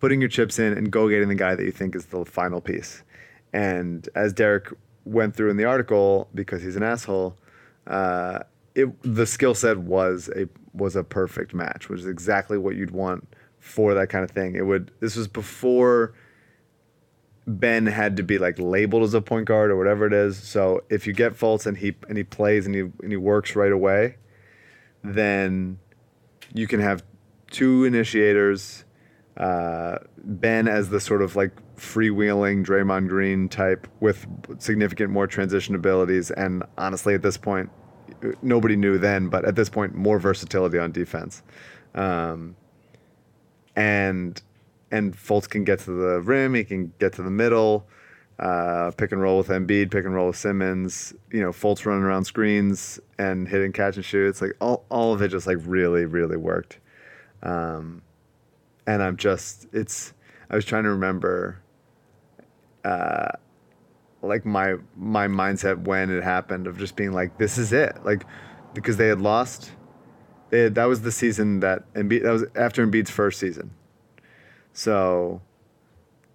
[0.00, 2.60] putting your chips in and go getting the guy that you think is the final
[2.60, 3.04] piece.
[3.52, 4.72] And as Derek
[5.04, 7.36] went through in the article, because he's an asshole,
[7.86, 8.40] uh,
[8.74, 12.90] it the skill set was a was a perfect match, which is exactly what you'd
[12.90, 14.54] want for that kind of thing.
[14.54, 14.90] It would.
[15.00, 16.14] This was before
[17.46, 20.36] Ben had to be like labeled as a point guard or whatever it is.
[20.38, 23.56] So if you get Fultz and he and he plays and he and he works
[23.56, 24.16] right away,
[25.02, 25.78] then
[26.54, 27.02] you can have
[27.50, 28.84] two initiators.
[29.36, 34.26] Uh, ben as the sort of like freewheeling Draymond Green type with
[34.58, 37.70] significant more transition abilities, and honestly, at this point,
[38.42, 41.42] nobody knew then, but at this point, more versatility on defense.
[41.94, 42.56] Um,
[43.74, 44.40] and
[44.90, 46.54] and Fultz can get to the rim.
[46.54, 47.86] He can get to the middle.
[48.38, 51.14] Uh, pick and roll with Embiid, pick and roll with Simmons.
[51.30, 54.42] You know, Fultz running around screens and hitting catch and shoots.
[54.42, 56.78] Like all, all of it just like really, really worked.
[57.42, 58.02] Um,
[58.86, 60.12] and I'm just, it's.
[60.50, 61.60] I was trying to remember,
[62.84, 63.28] uh,
[64.22, 67.96] like my my mindset when it happened of just being like, this is it.
[68.04, 68.24] Like,
[68.74, 69.72] because they had lost.
[70.50, 72.22] They had, that was the season that Embiid.
[72.22, 73.70] That was after Embiid's first season.
[74.72, 75.40] So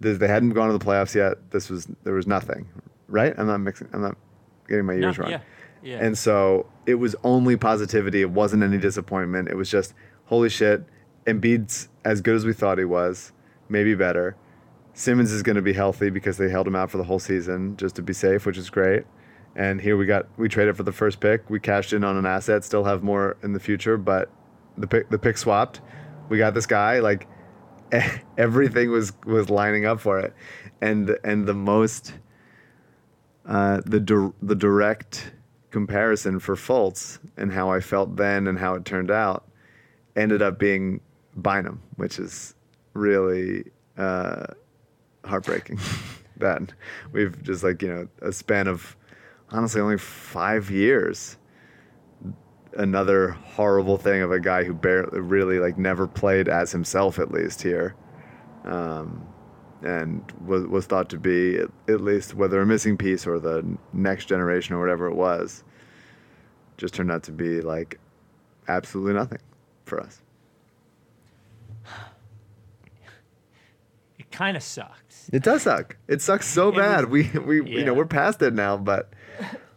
[0.02, 1.52] th- they hadn't gone to the playoffs yet.
[1.52, 2.68] This was there was nothing,
[3.08, 3.34] right?
[3.38, 3.88] I'm not mixing.
[3.94, 4.18] I'm not
[4.68, 5.32] getting my years No, wrong.
[5.32, 5.40] yeah,
[5.84, 5.98] yeah.
[6.04, 8.22] And so it was only positivity.
[8.22, 9.50] It wasn't any disappointment.
[9.50, 9.94] It was just
[10.26, 10.84] holy shit.
[11.26, 13.34] Embiid's as good as we thought he was,
[13.68, 14.38] maybe better.
[14.94, 17.76] Simmons is going to be healthy because they held him out for the whole season
[17.76, 19.04] just to be safe, which is great.
[19.58, 21.50] And here we got we traded for the first pick.
[21.50, 22.64] We cashed in on an asset.
[22.64, 24.30] Still have more in the future, but
[24.78, 25.82] the pick the pick swapped.
[26.30, 27.28] We got this guy like
[28.38, 30.34] everything was was lining up for it,
[30.80, 32.14] and and the most
[33.46, 35.34] uh, the dir- the direct
[35.72, 39.46] comparison for Fultz and how I felt then and how it turned out
[40.16, 41.02] ended up being
[41.38, 42.56] Bynum, which is
[42.94, 43.66] really
[43.98, 44.48] uh,
[45.24, 45.80] heartbreaking.
[46.40, 46.74] that
[47.12, 48.96] we've just like you know a span of
[49.50, 51.38] honestly only five years.
[52.74, 57.32] Another horrible thing of a guy who barely, really like never played as himself at
[57.32, 57.96] least here,
[58.66, 59.26] um,
[59.82, 63.66] and was was thought to be at, at least whether a missing piece or the
[63.94, 65.64] next generation or whatever it was,
[66.78, 68.00] just turned out to be like
[68.68, 69.40] absolutely nothing
[69.86, 70.22] for us.
[74.32, 75.30] It kind of sucks.
[75.34, 75.98] It does suck.
[76.08, 77.06] It sucks so It bad.
[77.06, 79.10] was- we we you know we're past it now, but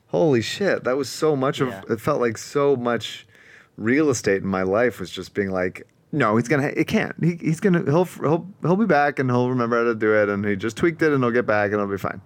[0.09, 1.69] holy shit, that was so much of.
[1.69, 1.83] Yeah.
[1.91, 3.27] It felt like so much
[3.77, 6.73] real estate in my life was just being like, no, he's gonna.
[6.77, 7.15] It can't.
[7.23, 7.85] He, he's gonna.
[7.85, 10.77] He'll he'll he'll be back and he'll remember how to do it, and he just
[10.77, 12.21] tweaked it and he'll get back and it'll be fine.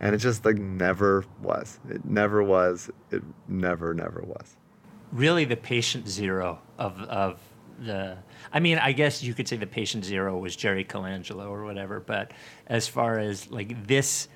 [0.00, 1.78] And it just like never was.
[1.90, 2.88] It never was.
[3.10, 4.56] It never never was.
[5.12, 7.40] really the patient zero of of
[7.80, 8.16] the
[8.52, 12.00] I mean, I guess you could say the patient zero was Jerry Colangelo or whatever,
[12.00, 12.32] but
[12.66, 14.28] as far as like this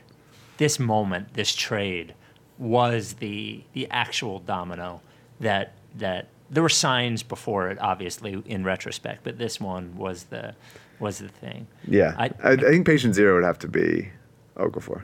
[0.58, 2.14] this moment, this trade
[2.58, 5.00] was the the actual domino
[5.40, 10.54] that that there were signs before it obviously in retrospect, but this one was the
[11.00, 11.66] was the thing.
[11.88, 14.10] Yeah, I- I, I think patient zero would have to be
[14.56, 15.02] Okafor.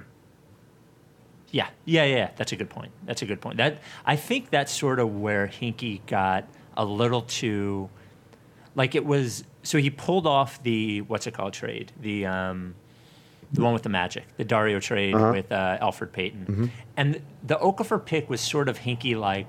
[1.50, 2.30] Yeah, yeah, yeah.
[2.36, 2.92] That's a good point.
[3.06, 3.56] That's a good point.
[3.56, 6.44] That I think that's sort of where Hinkie got
[6.76, 7.88] a little too,
[8.74, 9.44] like it was.
[9.62, 12.74] So he pulled off the what's it called trade, the um,
[13.52, 15.32] the one with the Magic, the Dario trade Uh-huh.
[15.32, 19.48] with uh, Elfrid Payton, and the Okafor pick was sort of Hinkie like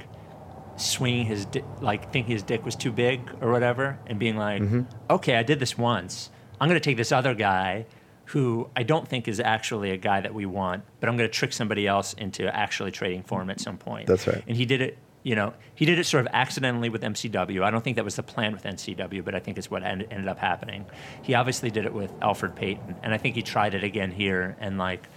[0.78, 4.64] swinging his di- like thinking his dick was too big or whatever, and being like,
[5.10, 6.30] okay, I did this once.
[6.62, 7.86] I'm gonna take this other guy
[8.26, 11.34] who I don't think is actually a guy that we want, but I'm going to
[11.34, 14.06] trick somebody else into actually trading for him at some point.
[14.06, 14.44] That's right.
[14.48, 17.64] And he did it, you know, he did it sort of accidentally with MCW.
[17.64, 20.06] I don't think that was the plan with MCW, but I think it's what end,
[20.10, 20.86] ended up happening.
[21.22, 24.56] He obviously did it with Elfrid Payton, and I think he tried it again here,
[24.60, 25.08] and like,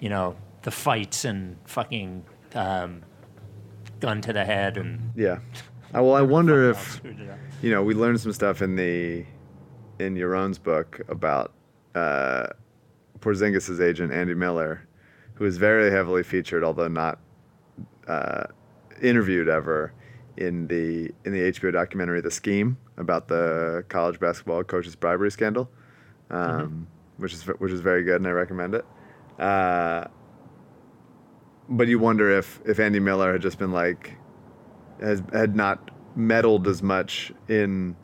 [0.00, 2.24] you know, the fights and fucking
[2.54, 3.02] um,
[4.00, 5.12] gun to the head and.
[5.14, 5.38] Yeah.
[5.94, 7.38] Uh, well, I wonder if screwed it up.
[7.62, 9.24] you know we learned some stuff in the
[9.98, 11.52] in Yaron's book about
[11.96, 12.46] uh,
[13.18, 14.86] Porzingis' agent Andy Miller,
[15.34, 17.18] who is very heavily featured, although not
[18.06, 18.44] uh,
[19.02, 19.92] interviewed ever
[20.36, 25.70] in the in the HBO documentary The Scheme about the college basketball coaches bribery scandal,
[26.30, 26.86] um,
[27.18, 28.84] which is which is very good and I recommend it.
[29.38, 30.04] Uh,
[31.68, 34.16] but you wonder if if Andy Miller had just been like
[35.00, 37.96] has had not meddled as much in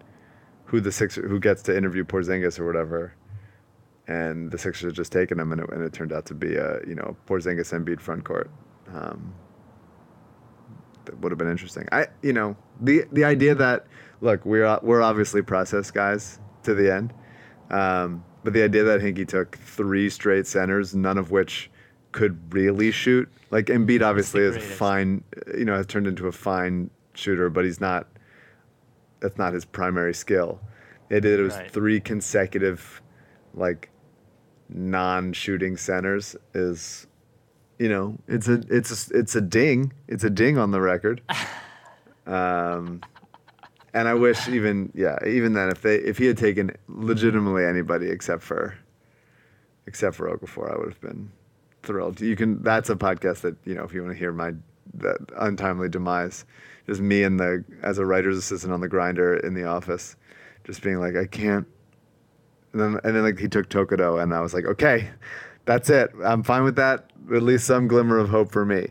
[0.66, 3.14] who the Sixer who gets to interview Porzingis or whatever,
[4.06, 6.56] and the Sixers had just taken him, and it, and it turned out to be
[6.56, 8.50] a you know Porzingis Embiid front court.
[8.92, 9.35] Um,
[11.07, 11.88] that would have been interesting.
[11.92, 13.87] I you know the the idea that
[14.21, 17.12] look we're we're obviously process guys to the end,
[17.71, 21.71] um, but the idea that Hinkie took three straight centers, none of which
[22.12, 23.29] could really shoot.
[23.51, 25.23] Like Embiid obviously is fine,
[25.57, 28.07] you know, has turned into a fine shooter, but he's not.
[29.21, 30.61] That's not his primary skill.
[31.09, 31.71] It, it was Right.
[31.71, 33.01] three consecutive,
[33.55, 33.90] like,
[34.69, 37.06] non-shooting centers is,
[37.79, 39.93] you know, it's a it's a, it's a ding.
[40.09, 41.23] It's a ding on the record.
[42.27, 43.03] Um,
[43.95, 48.11] and I wish even yeah even then if they if he had taken legitimately anybody
[48.11, 48.77] except for
[49.87, 51.31] except for Okafor, I would have been
[51.83, 52.21] thrilled.
[52.21, 52.62] You can.
[52.62, 54.53] That's a podcast that you know if you want to hear my
[54.95, 56.45] that untimely demise,
[56.87, 60.17] just me and the as a writer's assistant on the grinder in the office,
[60.65, 61.67] just being like I can't.
[62.73, 65.09] And then and then like he took Tokudo and I was like okay,
[65.66, 66.11] that's it.
[66.24, 67.11] I'm fine with that.
[67.35, 68.88] At least some glimmer of hope for me.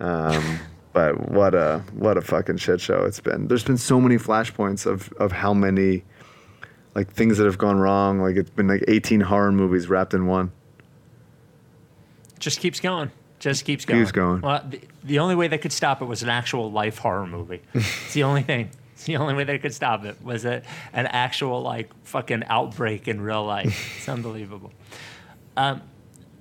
[0.00, 0.60] Um,
[0.92, 3.48] but what a what a fucking shit show it's been.
[3.48, 6.04] There's been so many flashpoints of of how many
[6.94, 8.20] like things that have gone wrong.
[8.20, 10.52] Like it's been like 18 horror movies wrapped in one.
[12.38, 13.10] Just keeps going.
[13.38, 14.00] Just keeps going.
[14.00, 14.40] Keeps going.
[14.40, 17.60] Well, the, the only way that could stop it was an actual life horror movie.
[17.74, 18.70] it's the only thing.
[18.94, 23.08] It's the only way that could stop it was a, an actual like fucking outbreak
[23.08, 23.96] in real life.
[23.96, 24.72] It's unbelievable.
[25.56, 25.82] Um,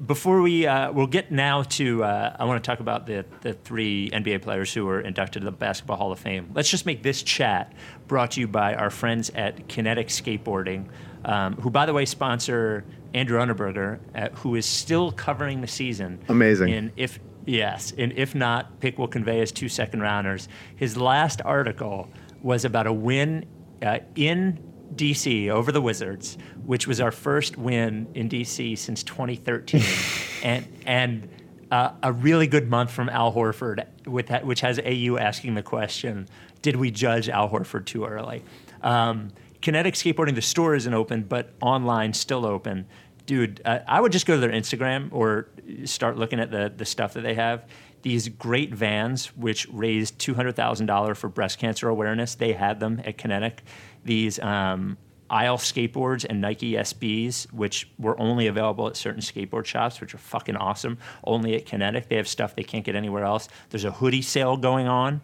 [0.05, 3.53] before we uh, we'll get now to uh, I want to talk about the the
[3.53, 6.49] three NBA players who were inducted to the Basketball Hall of Fame.
[6.53, 7.73] Let's just make this chat
[8.07, 10.87] brought to you by our friends at Kinetic Skateboarding,
[11.23, 16.19] um, who by the way sponsor Andrew Unterberger, uh, who is still covering the season.
[16.29, 16.73] Amazing.
[16.73, 20.47] And if yes, and if not, Pick will convey his two second rounders.
[20.75, 22.09] His last article
[22.41, 23.45] was about a win
[23.83, 29.81] uh, in DC over the Wizards, which was our first win in DC since 2013,
[30.43, 31.29] and and
[31.71, 35.63] uh, a really good month from Al Horford, with that, which has AU asking the
[35.63, 36.27] question,
[36.61, 38.43] "Did we judge Al Horford too early?"
[38.81, 39.29] Um,
[39.61, 42.87] Kinetic Skateboarding, the store isn't open, but online still open.
[43.25, 45.47] Dude, uh, I would just go to their Instagram or
[45.85, 47.65] start looking at the the stuff that they have.
[48.01, 52.79] These great vans, which raised two hundred thousand dollars for breast cancer awareness, they had
[52.79, 53.63] them at Kinetic.
[54.03, 54.97] These um,
[55.29, 60.17] Isle skateboards and Nike SBs, which were only available at certain skateboard shops, which are
[60.17, 60.97] fucking awesome.
[61.23, 63.47] Only at Kinetic, they have stuff they can't get anywhere else.
[63.69, 65.21] There's a hoodie sale going on.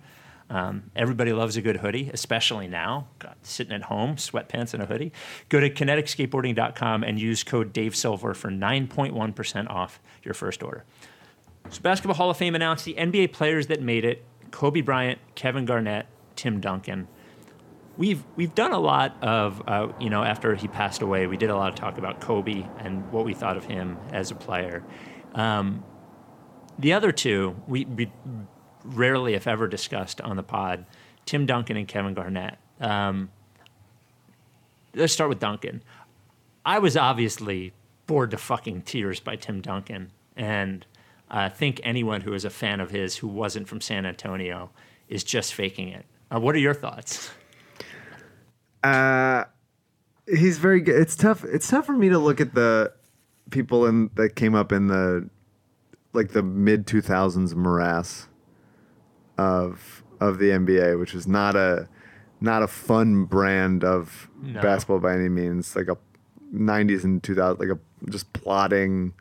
[0.50, 3.08] Um, everybody loves a good hoodie, especially now.
[3.20, 5.12] God, sitting at home, sweatpants and a hoodie.
[5.50, 10.86] Go to kineticskateboarding.com and use code Dave Silver for 9.1% off your first order.
[11.70, 15.66] So, Basketball Hall of Fame announced the NBA players that made it Kobe Bryant, Kevin
[15.66, 16.06] Garnett,
[16.38, 17.10] Tim Duncan.
[17.97, 21.49] We've, we've done a lot of, uh, you know, after he passed away, we did
[21.49, 24.83] a lot of talk about Kobe and what we thought of him as a player.
[25.33, 25.83] Um,
[26.77, 28.12] the other two, we, we
[28.83, 30.86] rarely, if ever, discussed on the pod
[31.25, 32.57] Tim Duncan and Kevin Garnett.
[32.79, 33.29] Um,
[34.93, 35.83] let's start with Duncan.
[36.65, 37.73] I was obviously
[38.05, 40.86] bored to fucking tears by Tim Duncan, and
[41.29, 44.69] I think anyone who is a fan of his who wasn't from San Antonio
[45.10, 46.05] is just faking it.
[46.33, 47.31] Uh, what are your thoughts?
[48.88, 49.45] Uh,
[50.28, 50.95] he's very good.
[51.02, 51.43] It's tough.
[51.43, 52.93] It's tough for me to look at the
[53.50, 55.30] people in that came up in the
[56.13, 58.28] like the mid two thousands morass
[59.38, 61.88] of of the NBA, which was not a
[62.41, 64.62] not a fun brand of No.
[64.62, 65.76] basketball by any means.
[65.76, 65.97] Like a
[66.54, 69.13] '90s and 2000, like a just plotting,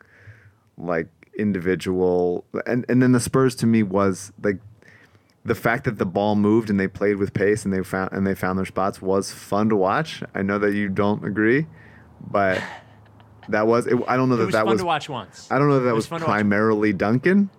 [0.77, 2.45] like individual.
[2.65, 4.59] And and then the Spurs to me was like
[5.47, 8.27] the fact that the ball moved and they played with pace and they found and
[8.27, 10.21] they found their spots was fun to watch.
[10.35, 11.65] I know that you don't agree,
[12.29, 12.61] but
[13.47, 13.87] that was.
[13.87, 14.81] It, I don't know It that was that fun was.
[14.81, 15.47] to watch once.
[15.49, 17.49] I don't know that, that was, fun primarily Duncan,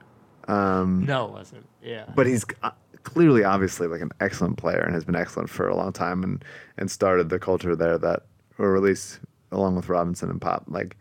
[1.06, 1.66] No, it wasn't.
[1.82, 2.04] Yeah.
[2.14, 2.72] but he's uh,
[3.04, 6.44] clearly, obviously, like an excellent player and has been excellent for a long time and
[6.76, 8.24] and started the culture there that,
[8.58, 9.20] or at least
[9.50, 10.96] along with Robinson and Pop, like.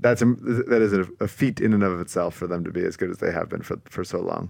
[0.00, 2.84] That's a, that is a, a feat in and of itself for them to be
[2.84, 4.48] as good as they have been for for so long.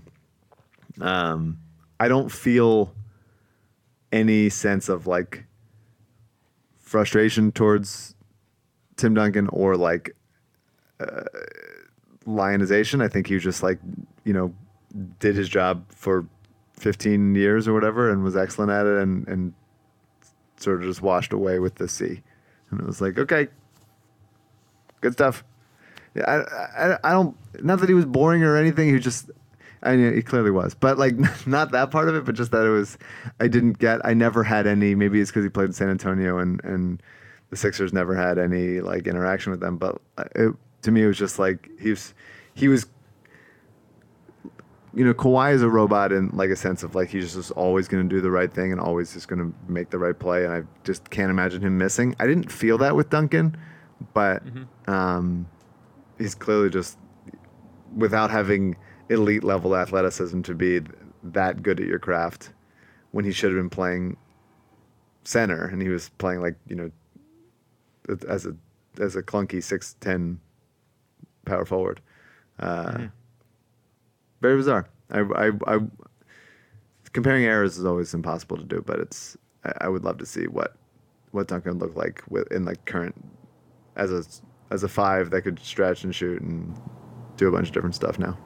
[1.00, 1.58] Um,
[2.00, 2.94] I don't feel
[4.12, 5.44] any sense of like
[6.78, 8.14] frustration towards
[8.96, 10.16] Tim Duncan or like
[11.00, 11.22] uh,
[12.26, 13.00] lionization.
[13.00, 13.78] I think he was just like,
[14.24, 14.54] you know,
[15.18, 16.26] did his job for
[16.74, 19.54] 15 years or whatever and was excellent at it and, and
[20.56, 22.22] sort of just washed away with the sea.
[22.70, 23.48] And it was like, okay,
[25.00, 25.44] good stuff.
[26.16, 28.92] I, I, I don't, not that he was boring or anything.
[28.92, 29.30] He just,
[29.82, 31.14] I mean, he clearly was, but like
[31.46, 32.98] not that part of it, but just that it was,
[33.40, 36.38] I didn't get, I never had any, maybe it's because he played in San Antonio
[36.38, 37.02] and, and
[37.50, 39.76] the Sixers never had any like interaction with them.
[39.76, 40.00] But
[40.34, 42.14] it, to me, it was just like, he was,
[42.54, 42.86] he was,
[44.94, 47.50] you know, Kawhi is a robot in like a sense of like, he's just was
[47.52, 50.18] always going to do the right thing and always just going to make the right
[50.18, 50.44] play.
[50.44, 52.16] And I just can't imagine him missing.
[52.18, 53.56] I didn't feel that with Duncan,
[54.12, 54.42] but,
[54.86, 55.46] um,
[56.18, 56.98] he's clearly just
[57.96, 58.76] without having
[59.10, 60.80] elite level athleticism to be
[61.22, 62.50] that good at your craft
[63.10, 64.16] when he should have been playing
[65.24, 66.90] center and he was playing like you know
[68.28, 68.54] as a
[69.00, 70.38] as a clunky 6'10
[71.44, 72.00] power forward.
[72.58, 73.06] Uh,
[74.40, 74.88] very bizarre.
[75.10, 75.78] I, I, I
[77.12, 80.46] comparing errors is always impossible to do but it's I, I would love to see
[80.46, 80.76] what
[81.30, 83.14] what Duncan looked like with in like current
[83.96, 84.22] as a
[84.72, 86.74] as a five that could stretch and shoot and
[87.36, 88.36] do a bunch of different stuff now.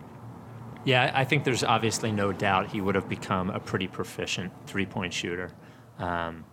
[0.84, 4.86] Yeah, I think there's obviously no doubt he would have become a pretty proficient three
[4.86, 5.50] point shooter
[5.98, 6.44] um,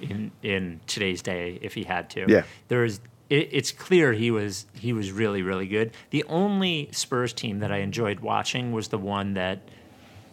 [0.00, 2.26] in in today's day if he had to.
[2.28, 2.42] Yeah.
[2.68, 5.92] there's it, it's clear he was he was really really good.
[6.10, 9.68] The only Spurs team that I enjoyed watching was the one that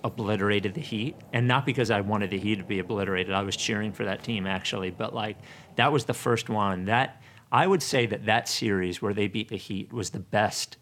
[0.04, 3.34] obliterated the Heat, and not because I wanted the Heat to be obliterated.
[3.34, 5.38] I was cheering for that team actually, but like
[5.76, 9.50] that was the first one that I would say that that series where they beat
[9.50, 10.78] the Heat was the best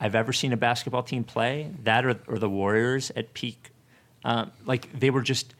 [0.00, 1.70] I've ever seen a basketball team play.
[1.84, 3.70] That or, or the Warriors at peak,
[4.24, 5.54] um, like they were just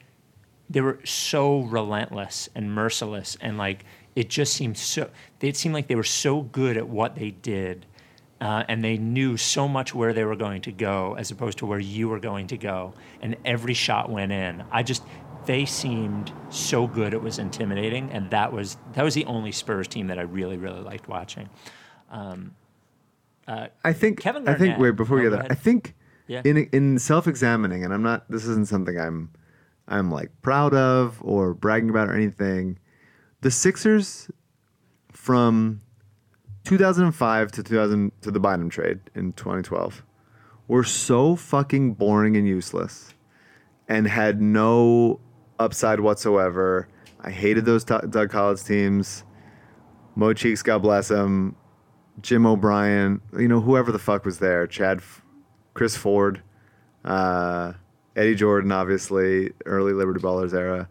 [0.70, 3.84] they were so relentless and merciless, and like
[4.14, 5.10] it just seemed so.
[5.40, 7.86] It seemed like they were so good at what they did,
[8.40, 11.66] uh, and they knew so much where they were going to go, as opposed to
[11.66, 14.62] where you were going to go, and every shot went in.
[14.70, 15.02] I just
[15.46, 19.88] they seemed so good it was intimidating, and that was that was the only Spurs
[19.88, 21.48] team that I really really liked watching.
[23.84, 25.50] I think Kevin I think wait before we Oh, get that.
[25.50, 25.94] I think
[26.26, 26.42] Yeah.
[26.44, 29.30] in in self-examining and I'm not this isn't something I'm
[29.88, 32.78] I'm like proud of or bragging about or anything,
[33.40, 34.30] the Sixers
[35.12, 35.80] from
[36.64, 40.04] 2005 to 2000 to the Bynum trade in 2012
[40.66, 43.14] were so fucking boring and useless
[43.88, 45.20] and had no
[45.58, 46.86] upside whatsoever.
[47.22, 49.24] I hated those t- Doug Collins teams.
[50.14, 51.56] Mo Cheeks, God bless him.
[52.20, 54.66] Jim O'Brien, you know, whoever the fuck was there.
[54.66, 55.00] Chad,
[55.74, 56.42] Chris Ford,
[57.04, 57.74] uh,
[58.16, 60.88] Eddie Jordan, obviously, early Liberty Ballers era.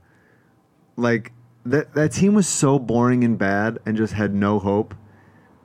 [0.96, 1.34] Like,
[1.66, 4.96] that, that team was so boring and bad and just had no hope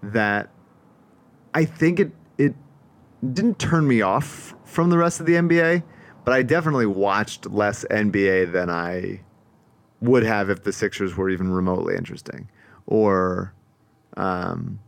[0.03, 0.51] that
[1.55, 2.55] I think it, it
[3.33, 5.85] didn't turn me off from the rest of the NBA,
[6.25, 9.21] but I definitely watched less NBA than I
[10.01, 12.49] would have if the Sixers were even remotely interesting
[12.87, 13.55] or
[14.17, 14.81] um,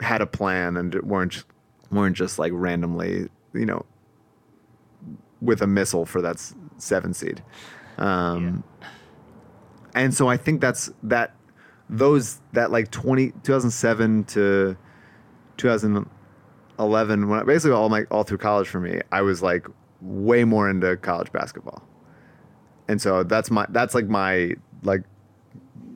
[0.00, 1.44] had a plan and weren't
[1.90, 3.84] weren't just like randomly, you know,
[5.40, 6.40] with a missile for that
[6.78, 7.42] seven seed.
[7.98, 8.64] Um,
[9.94, 11.34] And so I think that's that
[11.88, 14.76] those that like 20, 2007 to
[15.56, 19.66] 2011 when I, basically all my all through college for me, I was like
[20.00, 21.82] way more into college basketball.
[22.88, 25.02] And so that's my that's like my like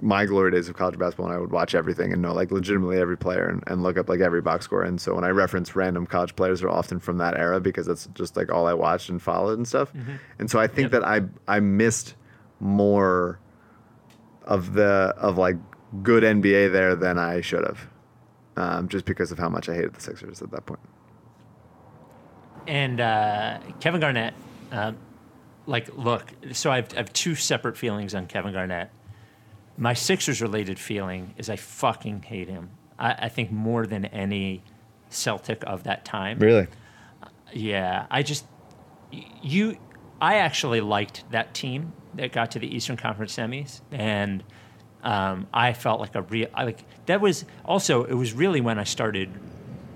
[0.01, 2.99] my glory days of college basketball and I would watch everything and know like legitimately
[2.99, 4.83] every player and, and look up like every box score.
[4.83, 8.07] And so when I reference random college players are often from that era because that's
[8.15, 9.93] just like all I watched and followed and stuff.
[10.39, 11.03] And so I think Yep.
[11.03, 12.17] that I I missed
[12.61, 13.39] more
[14.43, 15.57] of the of like
[16.03, 17.89] good NBA there than I should have.
[18.57, 20.81] Um, just because of how much I hated the Sixers at that point.
[22.67, 24.35] And uh, Kevin Garnett,
[24.73, 24.93] uh,
[25.67, 28.91] like, look, so I have, I have two separate feelings on Kevin Garnett.
[29.77, 32.71] My Sixers related feeling is I fucking hate him.
[32.99, 34.63] I, I think more than any
[35.09, 36.39] Celtic of that time.
[36.39, 36.67] Really?
[37.53, 38.47] Yeah, I just
[39.43, 39.77] you.
[40.21, 44.43] I actually liked that team that got to the Eastern Conference semis, and
[45.03, 46.49] um, I felt like a real.
[46.55, 49.31] I like that was also it was really when I started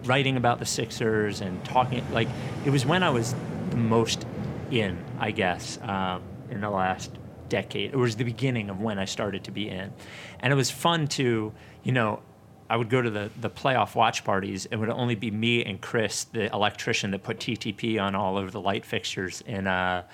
[0.04, 2.04] writing about the Sixers and talking.
[2.12, 2.28] Like
[2.64, 3.34] it was when I was
[3.70, 4.26] the most
[4.70, 7.10] in, I guess, um, in the last
[7.48, 7.92] decade.
[7.92, 9.92] It was the beginning of when I started to be in,
[10.40, 12.20] and it was fun to you know
[12.70, 14.66] I would go to the, the playoff watch parties.
[14.66, 18.52] It would only be me and Chris, the electrician that put TTP on all of
[18.52, 20.04] the light fixtures in uh,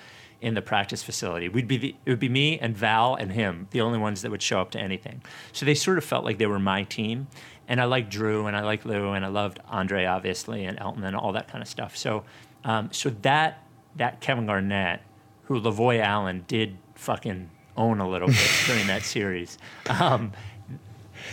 [0.41, 1.49] in the practice facility.
[1.49, 4.31] We'd be the, it would be me and Val and him, the only ones that
[4.31, 5.21] would show up to anything.
[5.53, 7.27] So they sort of felt like they were my team.
[7.67, 11.03] And I liked Drew and I liked Lou and I loved Andre obviously and Elton
[11.03, 11.97] and all that kind of stuff.
[11.97, 12.23] So
[12.63, 13.63] um, so that
[13.95, 15.01] that Kevin Garnett,
[15.43, 19.57] who Lavoy Allen did fucking own a little bit during that series.
[19.89, 20.31] Um,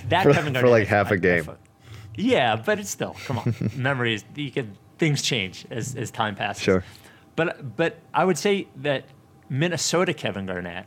[0.08, 1.48] that For- Kevin for, like, half a game.
[2.14, 3.54] Yeah, but it's still come on.
[3.76, 6.62] Memories you can things change as, as time passes.
[6.62, 6.84] Sure.
[7.36, 9.06] But but I would say that
[9.48, 10.86] Minnesota Kevin Garnett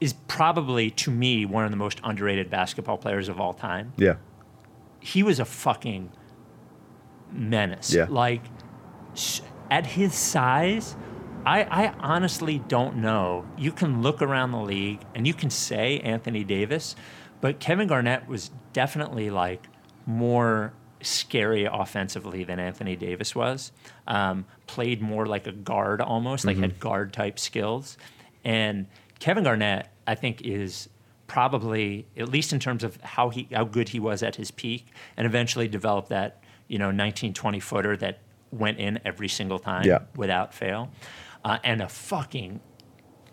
[0.00, 3.92] is probably to me one of the most underrated basketball players of all time.
[3.96, 4.14] Yeah.
[5.00, 6.10] He was a fucking
[7.32, 7.92] menace.
[7.92, 8.06] Yeah.
[8.08, 8.42] Like
[9.70, 10.96] at his size,
[11.46, 13.46] I, I honestly don't know.
[13.56, 16.94] You can look around the league and you can say Anthony Davis,
[17.40, 19.66] but Kevin Garnett was definitely like
[20.06, 20.72] more
[21.02, 23.72] scary offensively than Anthony Davis was.
[24.06, 27.96] Um, played more like a guard almost, like had guard type skills.
[28.44, 28.86] And
[29.18, 30.88] Kevin Garnett, I think, is
[31.26, 34.86] probably at least in terms of how he how good he was at his peak,
[35.16, 38.18] and eventually developed that you know 19, 20 footer that
[38.50, 40.00] went in every single time Yeah.
[40.16, 40.90] without fail,
[41.44, 42.60] uh, and a fucking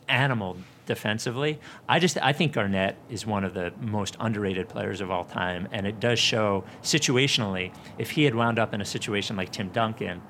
[0.08, 1.60] animal defensively.
[1.88, 5.68] I just I think Garnett is one of the most underrated players of all time,
[5.72, 7.74] and it does show situationally.
[7.98, 10.22] If he had wound up in a situation like Tim Duncan,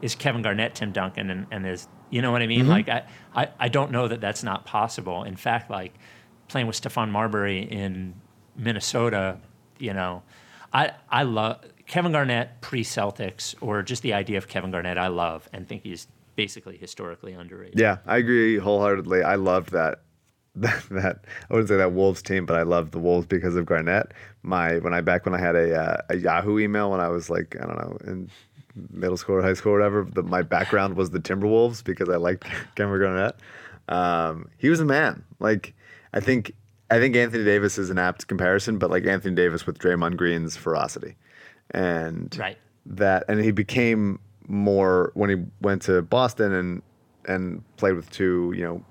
[0.00, 2.68] is Kevin Garnett Tim Duncan, and, and is you know what I mean?
[2.68, 3.04] Like I,
[3.34, 5.24] I I don't know that that's not possible.
[5.24, 5.94] In fact, like
[6.48, 8.14] playing with Stephon Marbury in
[8.54, 9.38] Minnesota,
[9.78, 10.22] you know,
[10.72, 14.98] I I love Kevin Garnett pre Celtics or just the idea of Kevin Garnett.
[14.98, 16.06] I love and think he's
[16.36, 17.78] basically historically underrated.
[17.78, 19.22] Yeah, I agree wholeheartedly.
[19.22, 20.00] I loved that.
[20.54, 23.64] That, that I wouldn't say that Wolves team, but I loved the Wolves because of
[23.64, 24.12] Garnett.
[24.42, 27.30] My when I back when I had a uh, a Yahoo email when I was
[27.30, 28.30] like I don't know in
[28.90, 30.06] middle school or high school or whatever.
[30.12, 32.44] The, my background was the Timberwolves because I liked
[32.76, 33.36] Kevin Garnett.
[33.88, 35.24] Um, he was a man.
[35.40, 35.72] Like
[36.12, 36.52] I think
[36.90, 40.54] I think Anthony Davis is an apt comparison, but like Anthony Davis with Draymond Green's
[40.54, 41.16] ferocity,
[41.70, 42.58] and Right.
[42.84, 44.18] that and he became
[44.48, 46.82] more when he went to Boston and
[47.26, 48.84] and played with two you know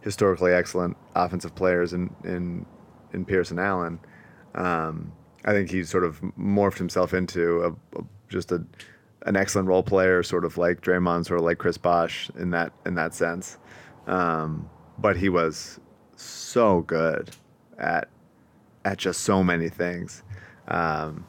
[0.00, 2.66] historically excellent offensive players in in
[3.12, 3.98] in Pierce and Allen.
[4.54, 5.12] Um,
[5.44, 8.64] I think he sort of morphed himself into a, a, just a
[9.26, 12.72] an excellent role player, sort of like Draymond, sort of like Chris Bosh in that
[12.86, 13.58] in that sense.
[14.06, 15.80] Um, but he was
[16.16, 17.30] so good
[17.78, 18.08] at
[18.84, 20.22] at just so many things.
[20.68, 21.24] Um,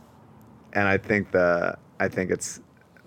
[0.74, 2.60] and I think the I think it's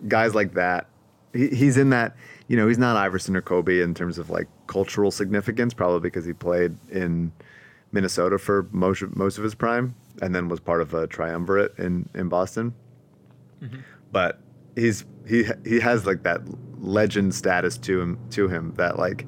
[0.08, 0.88] guys like that.
[1.32, 2.16] He, he's in that.
[2.48, 6.24] You know, he's not Iverson or Kobe in terms of like cultural significance, probably because
[6.24, 7.32] he played in
[7.92, 11.76] Minnesota for most of, most of his prime, and then was part of a triumvirate
[11.78, 12.74] in in Boston.
[13.62, 13.80] Mm-hmm.
[14.12, 14.40] But
[14.76, 16.40] he's he he has like that
[16.78, 19.26] legend status to him to him that like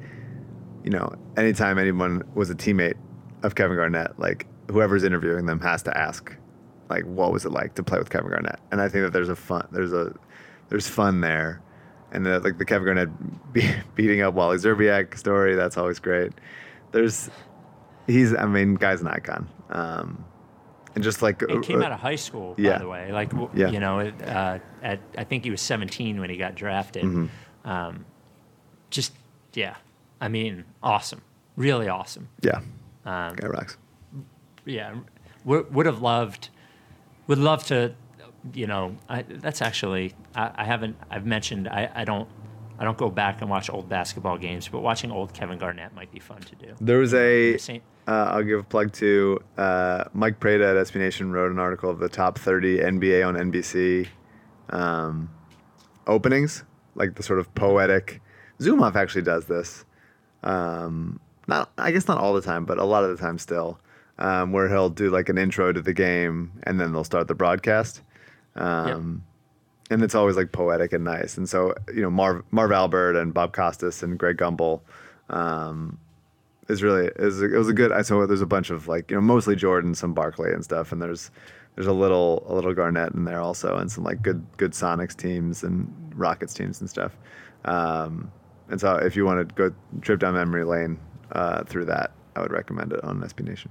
[0.85, 2.95] you know anytime anyone was a teammate
[3.43, 6.37] of Kevin Garnett, like whoever's interviewing them has to ask
[6.91, 9.29] like what was it like to play with Kevin Garnett, and I think that there's
[9.29, 10.14] a fun there's a
[10.69, 11.61] there's fun there.
[12.11, 13.09] And the, like the Kevin Garnett
[13.53, 16.33] be, beating up Wally Szczerbiak story, that's always great.
[16.93, 17.29] There's,
[18.07, 19.49] he's, I mean, guy's an icon.
[19.71, 20.25] Um,
[20.95, 22.73] and just like It came uh, out of high school, yeah.
[22.73, 23.12] by the way.
[23.12, 23.69] Like, w- Yeah.
[23.69, 27.05] you know, uh, at I think he was 17 when he got drafted.
[27.05, 27.69] Mm-hmm.
[27.71, 28.05] Um,
[28.91, 29.12] just,
[29.53, 29.77] yeah.
[30.21, 31.21] I mean, awesome.
[31.57, 32.29] Really awesome.
[32.41, 32.61] yeah,
[33.05, 33.77] Um, guy rocks.
[34.64, 34.95] yeah,
[35.45, 36.49] would, would have loved,
[37.27, 37.95] would love to,
[38.55, 42.28] you know, I, that's actually, I, I haven't, I've mentioned, I, I don't,
[42.78, 46.12] I don't go back and watch old basketball games, but watching old Kevin Garnett might
[46.12, 46.74] be fun to do.
[46.80, 47.59] There was a
[48.09, 51.90] uh, I'll give a plug to uh, Mike Prada at SB Nation wrote an article
[51.90, 54.09] of the top 30 NBA on NBC
[54.70, 55.28] um,
[56.07, 58.22] openings, like the sort of poetic.
[58.61, 59.84] Zumoff actually does this.
[60.42, 63.78] Um, not, I guess not all the time, but a lot of the time still,
[64.18, 67.34] um, where he'll do like an intro to the game and then they'll start the
[67.34, 68.03] broadcast.
[68.59, 69.24] Um,
[69.90, 71.38] and it's always like poetic and nice.
[71.38, 74.80] And so, you know, Marv, Marv Albert and Bob Costas and Greg Gumbel,
[75.30, 75.98] um,
[76.68, 77.92] is really is it was a good.
[77.92, 80.92] I saw there's a bunch of like you know mostly Jordan, some Barkley and stuff,
[80.92, 81.30] and there's
[81.74, 85.16] there's a little a little Garnett in there also, and some like good good Sonics
[85.16, 87.16] teams and Rockets teams and stuff.
[87.64, 88.30] Um,
[88.68, 90.98] and so if you want to go trip down memory lane
[91.32, 93.70] uh, through that, I would recommend it on SB Nation.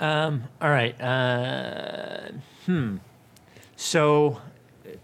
[0.00, 0.98] Um, all right.
[1.00, 2.17] Uh,
[2.68, 2.96] hmm.
[3.76, 4.40] So,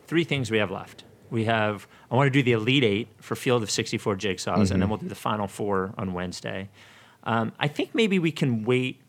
[0.07, 1.05] three things we have left.
[1.31, 4.83] We have, I want to do the Elite Eight for Field of 64 Jigsaws, and
[4.83, 6.69] then we'll do the Final Four on Wednesday.
[7.25, 9.01] Um, I think maybe we can wait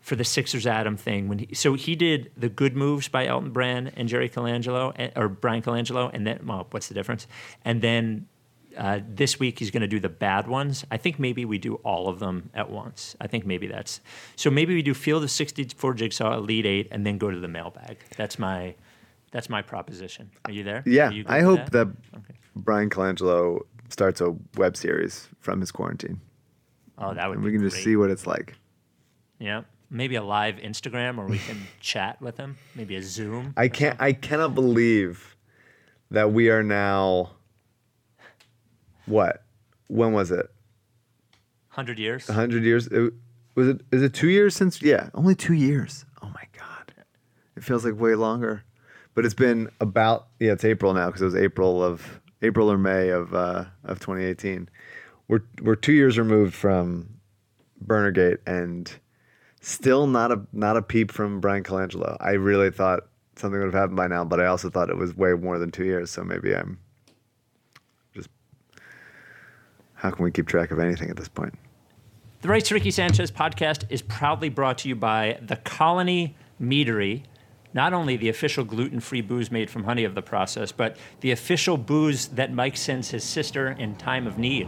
[0.00, 1.28] for the Sixers Adam thing.
[1.28, 5.10] When he, So, he did the good moves by Elton Brand and Jerry Colangelo, eh,
[5.14, 7.26] or Bryan Colangelo, and then, well, what's the difference?
[7.64, 8.26] And then
[8.76, 10.84] uh, this week he's going to do the bad ones.
[10.90, 13.16] I think maybe we do all of them at once.
[13.20, 14.00] I think maybe that's
[14.36, 14.50] so.
[14.50, 17.98] Maybe we do feel the 64 Jigsaw, Elite Eight, and then go to the mailbag.
[18.16, 18.74] That's my
[19.32, 20.30] that's my proposition.
[20.44, 20.82] Are you there?
[20.86, 21.88] Yeah, you I hope that,
[22.56, 26.20] Bryan Colangelo starts a web series from his quarantine,
[26.98, 27.38] Oh, that would.
[27.38, 28.54] and be we can just see what it's like.
[29.38, 32.58] Yeah, maybe a live Instagram, or we can chat with him.
[32.74, 33.54] Maybe a Zoom.
[33.56, 34.00] I can't.
[34.00, 35.36] I cannot believe
[36.10, 37.30] that we are now.
[39.10, 39.42] What?
[39.88, 40.50] When was it?
[41.68, 42.28] Hundred years.
[42.28, 42.86] A hundred years?
[42.86, 43.12] It,
[43.54, 43.80] was it?
[43.92, 44.80] Is it two years since?
[44.80, 46.04] Yeah, only two years.
[46.22, 46.94] Oh my god,
[47.56, 48.64] it feels like way longer.
[49.14, 50.52] But it's been about yeah.
[50.52, 54.68] It's April now because it was April of April or May of uh, of 2018.
[55.28, 57.20] We're we're two years removed from
[57.80, 58.90] Burnergate and
[59.60, 62.16] still not a not a peep from Bryan Colangelo.
[62.20, 63.00] I really thought
[63.36, 65.70] something would have happened by now, but I also thought it was way more than
[65.70, 66.10] two years.
[66.10, 66.78] So maybe I'm
[68.14, 68.28] just
[70.00, 71.54] how can we keep track of anything at this point?
[72.40, 77.24] The Right to Ricky Sanchez podcast is proudly brought to you by the Colony Meadery.
[77.74, 81.32] Not only the official gluten free booze made from honey of the process, but the
[81.32, 84.66] official booze that Mike sends his sister in time of need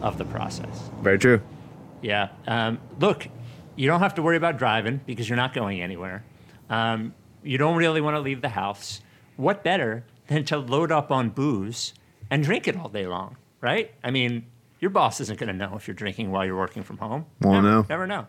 [0.00, 0.90] of the process.
[1.02, 1.42] Very true.
[2.00, 2.28] Yeah.
[2.46, 3.26] Um, look,
[3.74, 6.24] you don't have to worry about driving because you're not going anywhere.
[6.70, 9.00] Um, you don't really want to leave the house.
[9.34, 11.94] What better than to load up on booze
[12.30, 13.92] and drink it all day long, right?
[14.04, 14.46] I mean,
[14.80, 17.26] your boss isn't going to know if you're drinking while you're working from home.
[17.40, 17.86] Won't never, know.
[17.88, 18.26] Never know.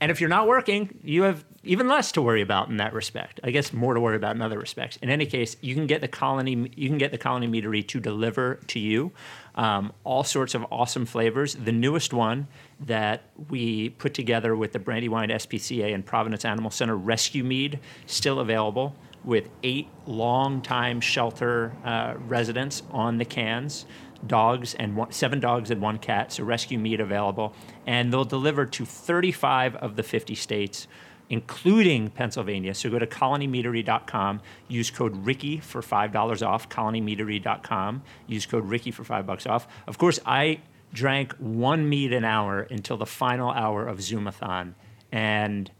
[0.00, 3.38] And if you're not working, you have even less to worry about in that respect.
[3.44, 4.96] I guess more to worry about in other respects.
[5.02, 6.70] In any case, you can get the colony.
[6.74, 9.12] You can get the colony meadery to deliver to you
[9.56, 11.54] um, all sorts of awesome flavors.
[11.54, 12.48] The newest one
[12.80, 18.40] that we put together with the Brandywine SPCA and Providence Animal Center Rescue Mead, still
[18.40, 23.84] available with eight long-time shelter uh, residents on the cans
[24.26, 26.32] dogs and one, seven dogs and one cat.
[26.32, 27.54] So rescue mead available,
[27.86, 30.86] and they'll deliver to 35 of the 50 states,
[31.28, 32.74] including Pennsylvania.
[32.74, 36.68] So go to colonymeadery.com, use code Ricky for five dollars off.
[36.68, 39.66] Colonymeadery.com, use code Ricky for five bucks off.
[39.86, 40.60] Of course, I
[40.92, 44.74] drank one mead an hour until the final hour of Zoomathon,
[45.12, 45.70] and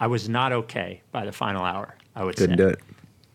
[0.00, 1.96] I was not okay by the final hour.
[2.14, 2.64] I would Didn't say.
[2.64, 2.80] do it.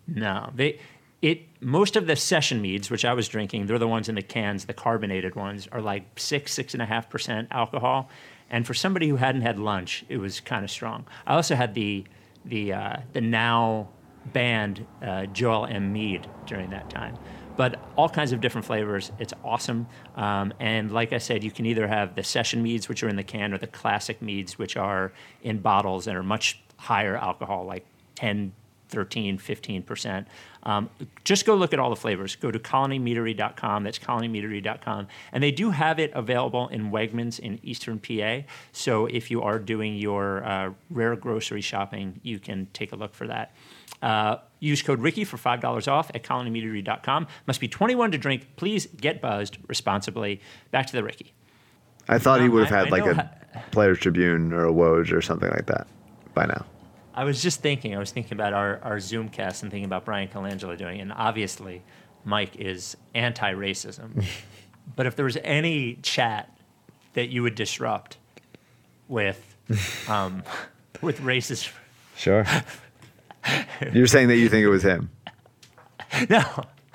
[0.08, 0.80] No, they
[1.22, 4.22] it most of the session meads, which I was drinking, they're the ones in the
[4.22, 8.10] cans, the carbonated ones, are like six, six and a half percent alcohol.
[8.50, 11.06] And for somebody who hadn't had lunch, it was kind of strong.
[11.26, 12.06] I also had the
[12.46, 13.90] the uh, the now
[14.34, 15.92] banned uh, Joel M.
[15.92, 17.18] Mead during that time.
[17.56, 19.12] But all kinds of different flavors.
[19.18, 19.88] It's awesome.
[20.16, 23.16] Um, and like I said, you can either have the session meads, which are in
[23.16, 25.12] the can, or the classic meads, which are
[25.42, 28.54] in bottles and are much higher alcohol, like 10,
[28.90, 30.26] 13, 15%.
[30.68, 30.90] Um,
[31.24, 32.36] just go look at all the flavors.
[32.36, 33.84] Go to colonymeadery.com.
[33.84, 35.08] That's colonymeadery.com.
[35.32, 38.46] And they do have it available in Wegmans in Eastern PA.
[38.74, 43.16] So if you are doing your uh, rare grocery shopping, you can take a look
[43.16, 43.54] for that.
[44.02, 47.28] Uh, use code Ricky for $5 off at colonymeadery.com.
[47.48, 48.48] Must be 21 to drink.
[48.58, 50.42] Please get buzzed responsibly.
[50.72, 51.34] Back to the Ricky.
[52.10, 53.30] I thought he Um, would have had I like know a ha-
[53.72, 55.88] Players Tribune or a Woj or something like that
[56.34, 56.66] by now.
[57.18, 60.28] I was just thinking, I was thinking about our, our Zoomcast and thinking about Bryan
[60.28, 61.02] Colangelo doing it.
[61.02, 61.82] And obviously,
[62.24, 64.24] Mike is anti racism.
[64.96, 66.56] but if there was any chat
[67.14, 68.18] that you would disrupt
[69.08, 69.56] with,
[70.08, 70.44] um,
[71.02, 71.72] with racist.
[72.16, 72.46] Sure.
[73.92, 75.10] You're saying that you think it was him.
[76.30, 76.44] No.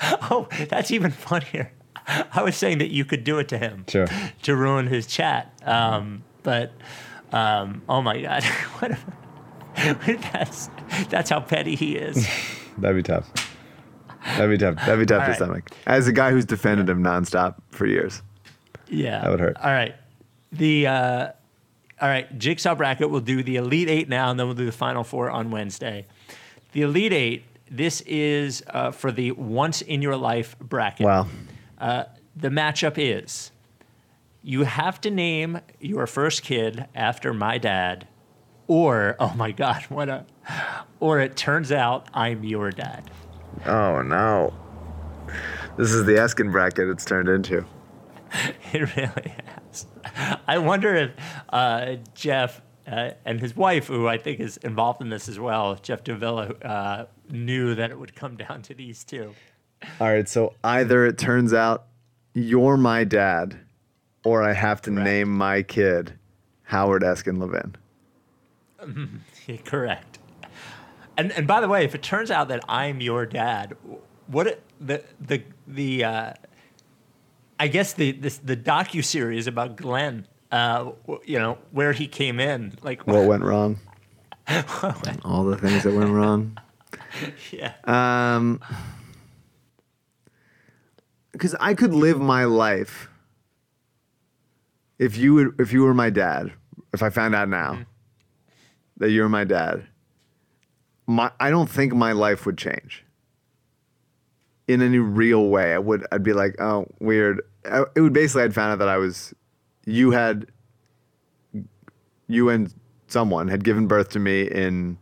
[0.00, 1.70] Oh, that's even funnier.
[2.06, 4.06] I was saying that you could do it to him Sure.
[4.42, 5.52] to ruin his chat.
[5.64, 6.72] Um, but,
[7.30, 8.42] um, oh my God.
[8.78, 9.04] what if-
[10.32, 10.70] that's,
[11.08, 12.26] that's how petty he is.
[12.78, 13.30] That'd be tough.
[14.36, 14.76] That'd be tough.
[14.76, 15.36] That'd be tough All to right.
[15.36, 15.70] stomach.
[15.86, 18.22] As a guy who's defended him nonstop for years.
[18.88, 19.56] Yeah, That would hurt.
[19.56, 19.94] All right,
[20.52, 21.32] the uh,
[22.00, 23.10] all right jigsaw bracket.
[23.10, 26.06] We'll do the elite eight now, and then we'll do the final four on Wednesday.
[26.72, 27.44] The elite eight.
[27.70, 31.06] This is uh, for the once in your life bracket.
[31.06, 31.26] Wow.
[31.78, 32.04] Uh,
[32.36, 33.50] the matchup is
[34.42, 38.06] you have to name your first kid after my dad,
[38.72, 40.24] or oh my god, what a,
[40.98, 43.10] or it turns out I'm your dad.
[43.66, 44.54] Oh no.
[45.76, 47.64] This is the Eskin bracket it's turned into.
[48.72, 49.34] It really
[49.68, 49.86] has.
[50.46, 51.10] I wonder if
[51.50, 55.74] uh, Jeff uh, and his wife, who I think is involved in this as well,
[55.74, 59.34] Jeff Davila, uh, knew that it would come down to these two.
[60.00, 61.84] All right, so either it turns out
[62.32, 63.58] you're my dad,
[64.24, 66.14] or I have to name my kid
[66.62, 67.76] Howard Eskin Levin.
[69.64, 70.18] Correct.
[71.16, 73.76] And and by the way, if it turns out that I'm your dad,
[74.26, 76.32] what it, the the the uh,
[77.60, 80.92] I guess the this the docu series about Glenn, uh,
[81.24, 83.78] you know, where he came in, like What went wrong?
[85.24, 86.58] All the things that went wrong.
[87.52, 88.60] yeah, Um,
[91.30, 93.08] because I could live my life
[94.98, 96.52] if you would, if you were my dad.
[96.94, 97.86] If I found out now
[98.98, 99.86] that you're my dad,
[101.06, 103.04] my I don't think my life would change
[104.68, 105.74] in any real way.
[105.74, 106.06] I would.
[106.12, 107.42] I'd be like, oh, weird.
[107.64, 108.42] It would basically.
[108.44, 109.34] I'd found out that I was.
[109.84, 110.46] You had.
[112.28, 112.72] You and
[113.08, 114.96] someone had given birth to me in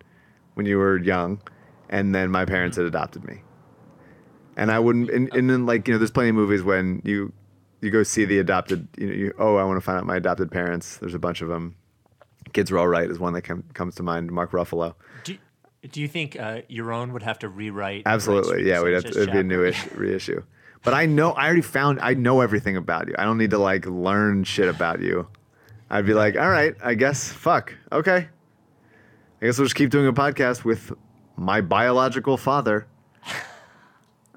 [0.54, 1.40] when you were young,
[1.88, 3.42] and then my parents had adopted me.
[4.56, 7.32] And I wouldn't, and, and then like you know, there's plenty of movies when you
[7.80, 10.16] you go see the adopted, you know, you, oh, I want to find out my
[10.16, 10.98] adopted parents.
[10.98, 11.76] There's a bunch of them.
[12.52, 14.30] Kids were all right is one that com- comes to mind.
[14.30, 14.94] Mark Ruffalo,
[15.24, 15.36] Do,
[15.90, 18.02] do you think uh, your own would have to rewrite?
[18.06, 20.42] absolutely, yeah, we'd have to, it'd be a new ish, reissue.
[20.82, 23.14] But I know, I already found, I know everything about you.
[23.18, 25.28] I don't need to like learn shit about you.
[25.90, 28.28] I'd be like, all right, I guess, fuck, okay.
[29.42, 30.92] I guess we'll just keep doing a podcast with
[31.36, 32.86] my biological father.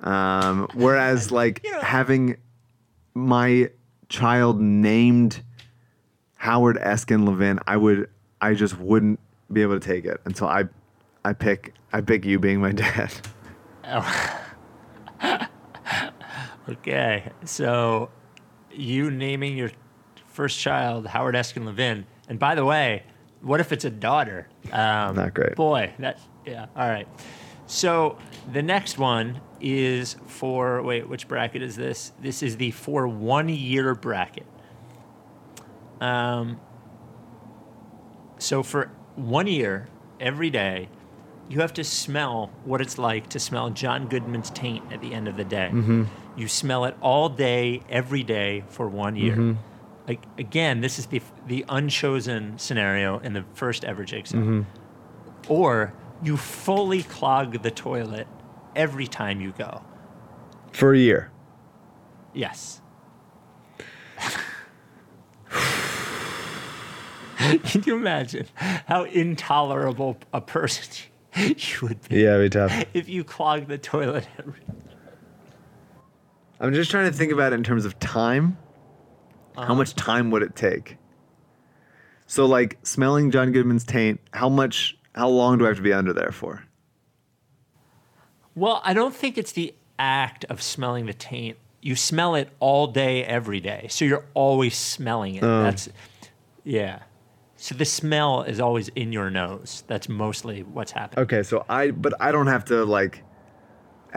[0.02, 2.38] Um, whereas, like, You know- having
[3.14, 3.70] my
[4.10, 5.42] child named
[6.44, 8.10] Howard Eskin Levin, I would,
[8.42, 9.18] I just wouldn't
[9.54, 10.20] be able to take it.
[10.26, 10.66] And so I,
[11.24, 13.14] I pick, I pick you being my dad.
[16.70, 18.10] Okay, so
[18.72, 19.70] you naming your
[20.28, 23.04] first child Howard Eskin Levin, and by the way,
[23.42, 24.48] what if it's a daughter?
[24.72, 25.56] Um, Not great.
[25.58, 26.68] Boy, that yeah.
[26.74, 27.06] All right.
[27.68, 28.18] So
[28.50, 32.14] the next one is for wait, which bracket is this?
[32.22, 34.46] This is the for one year bracket.
[36.02, 36.60] Um.
[38.38, 39.88] So for one year,
[40.20, 40.90] every day,
[41.50, 45.28] you have to smell what it's like to smell John Goodman's taint at the end
[45.28, 45.70] of the day.
[45.72, 46.04] Mm-hmm.
[46.36, 49.36] You smell it all day, every day for one year.
[49.36, 49.60] Mm-hmm.
[50.08, 54.38] Like again, this is the the unchosen scenario in the first ever jigsaw.
[54.38, 54.62] Mm-hmm.
[55.52, 58.28] Or you fully clog the toilet
[58.76, 59.84] every time you go.
[60.72, 61.32] For a year.
[62.34, 62.82] Yes.
[67.64, 72.22] Can you imagine how intolerable a person you would be.
[72.22, 72.86] Yeah, it'd be tough.
[72.94, 74.62] If you clog the toilet every
[76.60, 78.58] I'm just trying to think about it in terms of time.
[79.56, 79.76] How uh-huh.
[79.76, 80.98] much time would it take?
[82.26, 84.98] So, like smelling John Goodman's taint, how much?
[85.14, 86.64] How long do I have to be under there for?
[88.56, 91.58] Well, I don't think it's the act of smelling the taint.
[91.82, 93.88] You smell it all day, every day.
[93.90, 95.44] So you're always smelling it.
[95.44, 95.64] Oh.
[95.64, 95.90] That's,
[96.64, 97.00] yeah.
[97.64, 99.86] So the smell is always in your nose.
[99.88, 101.24] That's mostly what's happening.
[101.24, 103.24] Okay, so I, but I don't have to like.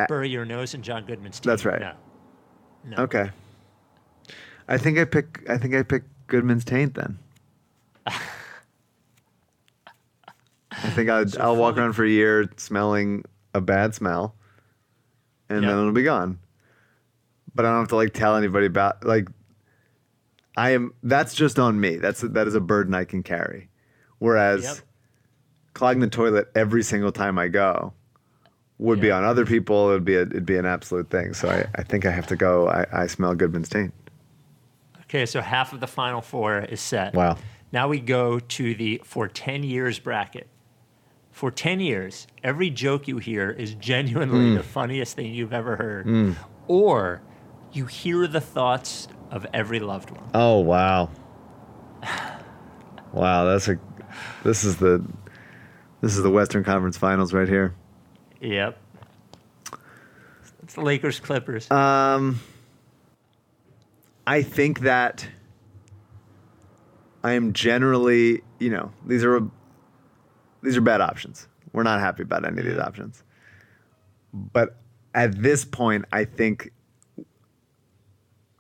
[0.09, 1.45] Bury your nose in John Goodman's taint.
[1.45, 1.81] That's right.
[1.81, 1.93] No.
[2.85, 2.97] No.
[3.05, 3.31] Okay.
[4.67, 5.49] I think I pick.
[5.49, 7.21] I think I pick Goodman's taint then.
[8.05, 8.19] I
[10.91, 13.25] think I'll, So I'll walk around for a year smelling
[13.55, 14.35] a bad smell,
[15.49, 15.71] and Yep.
[15.71, 16.41] then it'll be gone.
[17.55, 19.29] But I don't have to like tell anybody about like.
[20.57, 20.95] I am.
[21.03, 21.97] That's just on me.
[21.97, 23.69] That's that is a burden I can carry.
[24.19, 24.77] Whereas, Yep.
[25.75, 27.93] clogging the toilet every single time I go
[28.79, 29.91] would be on other people.
[29.91, 31.35] It would be a, it'd be an absolute thing.
[31.35, 32.69] So I, I think I have to go.
[32.69, 33.93] I, I smell Goodman's taint.
[35.03, 37.15] Okay, so half of the final four is set.
[37.15, 37.37] Wow.
[37.73, 40.49] Now we go to the for 10 years bracket.
[41.31, 44.55] For 10 years, every joke you hear is genuinely Hmm.
[44.55, 46.35] the funniest thing you've ever heard.
[46.67, 47.21] Or
[47.77, 50.29] you hear the thoughts of every loved one.
[50.35, 51.11] Oh wow.
[53.13, 53.79] Wow, that's a.
[54.45, 55.05] This is the.
[56.01, 57.75] This is the Western Conference Finals right here.
[58.41, 58.79] Yep.
[60.63, 61.71] It's the Lakers Clippers.
[61.71, 62.41] Um.
[64.27, 65.27] I think that.
[67.25, 69.41] I am generally, you know, these are
[70.63, 71.49] these are bad options.
[71.73, 73.25] We're not happy about any of these options.
[74.33, 74.77] But
[75.15, 76.71] at this point, I think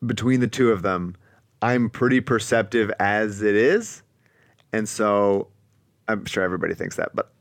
[0.06, 1.16] between the two of them,
[1.62, 4.02] I'm pretty perceptive as it is.
[4.72, 5.48] And so
[6.08, 7.32] I'm sure everybody thinks that, but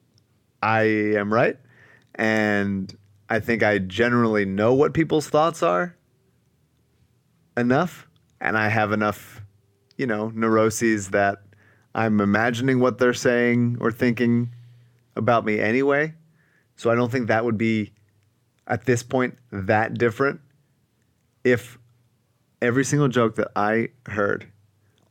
[0.62, 1.58] I am right.
[2.16, 2.96] And
[3.30, 5.96] I think I generally know what people's thoughts are
[7.58, 8.08] enough.
[8.42, 9.42] And I have enough,
[9.98, 11.40] you know, neuroses that
[11.94, 14.54] I'm imagining what they're saying or thinking
[15.16, 16.14] about me anyway.
[16.76, 17.94] So I don't think that would be,
[18.68, 20.42] at this point, that different.
[21.44, 21.78] If
[22.62, 24.48] every single joke that I heard,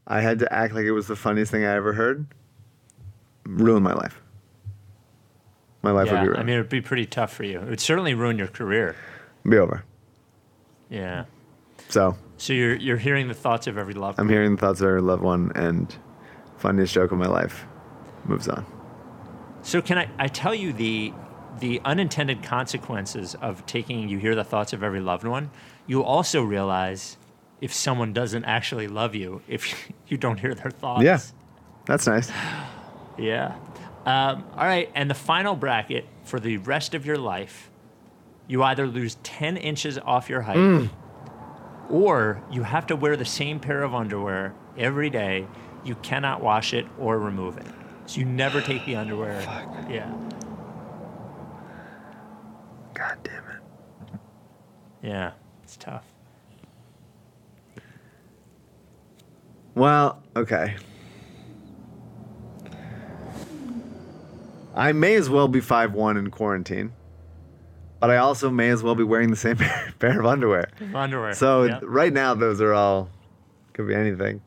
[0.07, 2.27] I had to act like it was the funniest thing I ever heard,
[3.45, 4.21] ruin my life.
[5.83, 6.41] My life yeah, would be ruined.
[6.41, 7.61] I mean, it would be pretty tough for you.
[7.61, 8.97] It would certainly ruin your career.
[9.49, 9.85] be over.
[10.89, 11.25] Yeah.
[11.89, 14.25] So So you're you're hearing the thoughts of every loved one.
[14.25, 14.35] I'm one.
[14.35, 15.95] hearing the thoughts of every loved one and
[16.57, 17.67] funniest joke of my life
[18.25, 18.65] moves on.
[19.63, 21.13] So can I, I tell you the
[21.61, 25.51] the unintended consequences of taking you hear the thoughts of every loved one?
[25.87, 27.19] You also realize
[27.65, 31.03] if someone doesn't actually love you if you don't hear their thoughts.
[31.03, 31.19] Yeah.
[31.87, 32.31] That's nice.
[33.17, 33.55] Yeah.
[34.05, 37.71] Um, all right, and the final bracket for the rest of your life,
[38.47, 40.91] you either lose 10 inches off your height Mm.
[41.89, 45.47] or you have to wear the same pair of underwear every day.
[45.85, 47.67] You cannot wash it or remove it.
[48.05, 49.41] So you never take the underwear.
[49.89, 50.13] Yeah.
[52.93, 54.21] God damn it.
[55.03, 55.33] Yeah.
[55.63, 56.05] It's tough.
[59.75, 60.77] Well, okay.
[64.75, 66.93] I may as well be 5'1 in quarantine,
[68.01, 69.57] but I also may as well be wearing the same
[69.99, 70.69] pair of underwear.
[70.95, 71.35] Underwear.
[71.35, 71.83] So Yep.
[71.85, 73.11] right now, those are all,
[73.73, 74.43] could be anything.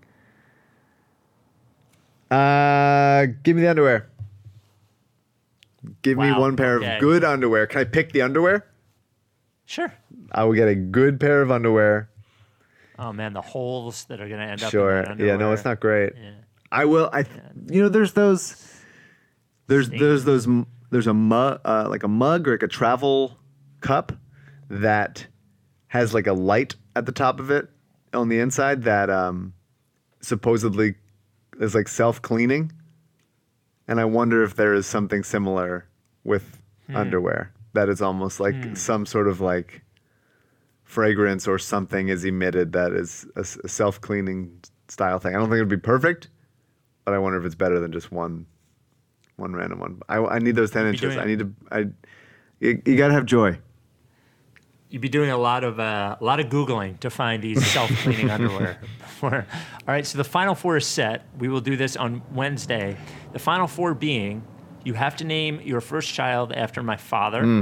[2.30, 4.10] Uh, give me the underwear.
[6.02, 6.96] Give me one pair okay.
[6.96, 7.66] of good underwear.
[7.68, 8.66] Can I pick the underwear?
[9.66, 9.94] Sure.
[10.32, 12.10] I will get a good pair of underwear.
[13.00, 14.72] Oh man, the holes that are gonna end up.
[14.72, 15.04] Sure.
[15.18, 16.14] Yeah, no, it's not great.
[16.16, 16.32] Yeah.
[16.72, 17.10] I will.
[17.14, 17.26] I,
[17.70, 18.56] you know, there's those.
[19.68, 20.48] There's there's those.
[20.90, 23.38] There's a mug, uh, like a mug or like a travel
[23.82, 24.14] cup,
[24.70, 25.28] that
[25.88, 27.70] has like a light at the top of it
[28.14, 29.54] on the inside that um,
[30.22, 30.96] supposedly
[31.60, 32.72] is like self cleaning,
[33.88, 35.88] and I wonder if there is something similar
[36.24, 36.62] with
[36.94, 39.82] underwear that is almost like some sort of like
[40.88, 44.58] fragrance or something is emitted that is a, self cleaning
[44.88, 45.36] style thing.
[45.36, 46.30] I don't think it would be perfect,
[47.04, 48.46] but I wonder if it's better than just one
[49.36, 50.02] one random one.
[50.10, 51.14] I, I need those ten be inches.
[51.14, 51.54] doing I need to.
[51.72, 51.80] I
[52.60, 53.60] you, you gotta have joy.
[54.90, 58.30] You'd be doing a lot of uh, a lot of googling to find these self-cleaning
[58.30, 58.80] underwear.
[59.22, 59.44] All
[59.86, 61.26] right, so the final four is set.
[61.38, 62.96] We will do this on Wednesday.
[63.34, 64.42] The final four being,
[64.86, 67.44] you have to name your first child after my father.
[67.44, 67.62] Hmm.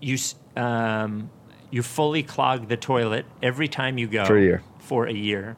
[0.00, 0.16] You
[0.56, 1.30] um,
[1.74, 4.62] you fully clog the toilet every time you go For a year.
[4.78, 5.56] For a year.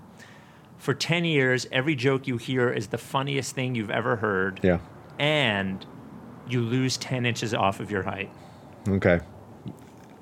[0.79, 4.79] For ten years, every joke you hear is the funniest thing you've ever heard Yeah.
[5.19, 5.85] and
[6.49, 8.31] you lose 10 inches off of your height.
[8.89, 9.19] Okay.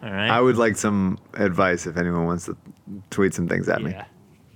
[0.03, 0.31] All right.
[0.31, 2.57] I would like some advice if anyone wants to
[3.11, 3.91] tweet some things at me.
[3.93, 4.05] Yeah.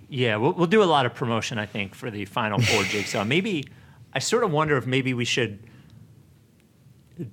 [0.09, 3.24] Yeah, we'll, we'll do a lot of promotion, I think, for the Final Four Jigsaw.
[3.24, 3.68] Maybe,
[4.14, 5.59] I sort of wonder if maybe we should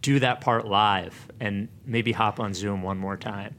[0.01, 3.55] do that part live and maybe hop on Zoom one more time.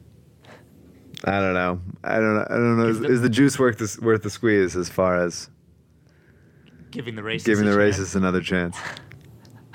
[1.26, 1.80] I don't know.
[2.04, 2.46] I don't know.
[2.48, 2.86] I don't know.
[2.88, 5.50] Is, the- is the juice worth the, worth the squeeze as far as
[6.90, 7.44] Giving the races.
[7.46, 8.76] giving the racists another chance?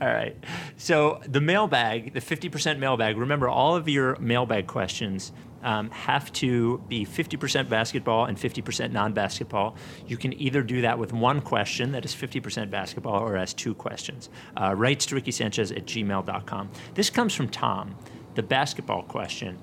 [0.00, 0.36] All right.
[0.76, 5.32] So the mailbag, the 50% mailbag, remember all of your mailbag questions
[5.62, 9.76] um, have to be 50% basketball and 50% non basketball.
[10.06, 13.74] You can either do that with one question that is 50% basketball or as two
[13.74, 14.28] questions.
[14.60, 16.70] Uh, rights to Ricky Sanchez at gmail.com.
[16.94, 17.96] This comes from Tom,
[18.34, 19.58] the basketball question.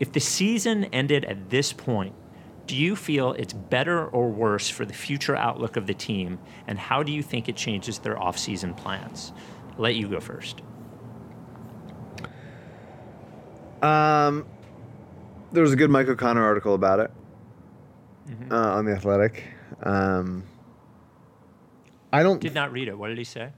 [0.00, 2.14] If the season ended at this point,
[2.66, 6.78] do you feel it's better or worse for the future outlook of the team, and
[6.78, 9.32] how do you think it changes their offseason plans?
[9.72, 10.62] I'll let you go first.
[13.82, 14.46] Um,
[15.52, 17.10] there was a good Mike O'Connor article about it
[18.28, 18.52] Mm-hmm.
[18.52, 19.44] uh, on the Athletic.
[19.82, 20.44] Um,
[22.10, 22.40] I don't.
[22.40, 22.96] Did not read it.
[22.96, 23.50] What did he say?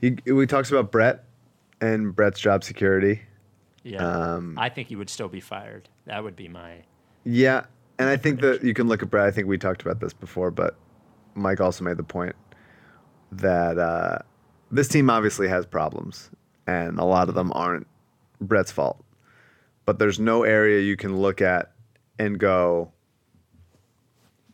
[0.00, 1.22] He he talks about Brett
[1.80, 3.22] and Brett's job security.
[3.84, 4.04] Yeah.
[4.04, 5.88] Um, I think he would still be fired.
[6.06, 6.82] That would be my.
[7.24, 7.66] Yeah,
[7.98, 9.26] and I think that you can look at Brett.
[9.26, 10.76] I think we talked about this before, but
[11.34, 12.34] Mike also made the point
[13.32, 14.18] that uh,
[14.70, 16.30] this team obviously has problems,
[16.66, 17.86] and a lot of them aren't
[18.40, 19.02] Brett's fault.
[19.86, 21.70] But there's no area you can look at
[22.18, 22.90] and go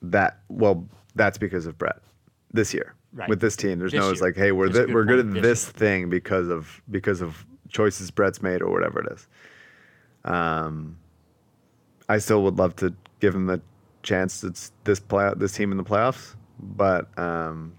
[0.03, 1.99] that well that's because of Brett
[2.53, 3.28] this year Right.
[3.28, 3.78] with this team.
[3.81, 4.28] There's This no it's year.
[4.31, 7.45] like hey we're thi- good we're good at This this thing because of because of
[7.71, 9.29] choices Brett's made or whatever it is.
[10.25, 10.99] Um,
[12.09, 13.61] I still would love to give him the
[14.03, 14.41] chance.
[14.41, 14.53] to
[14.85, 17.75] this play this team in the playoffs, but um,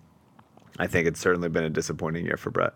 [0.80, 2.74] I think it's certainly been a disappointing year for Brett.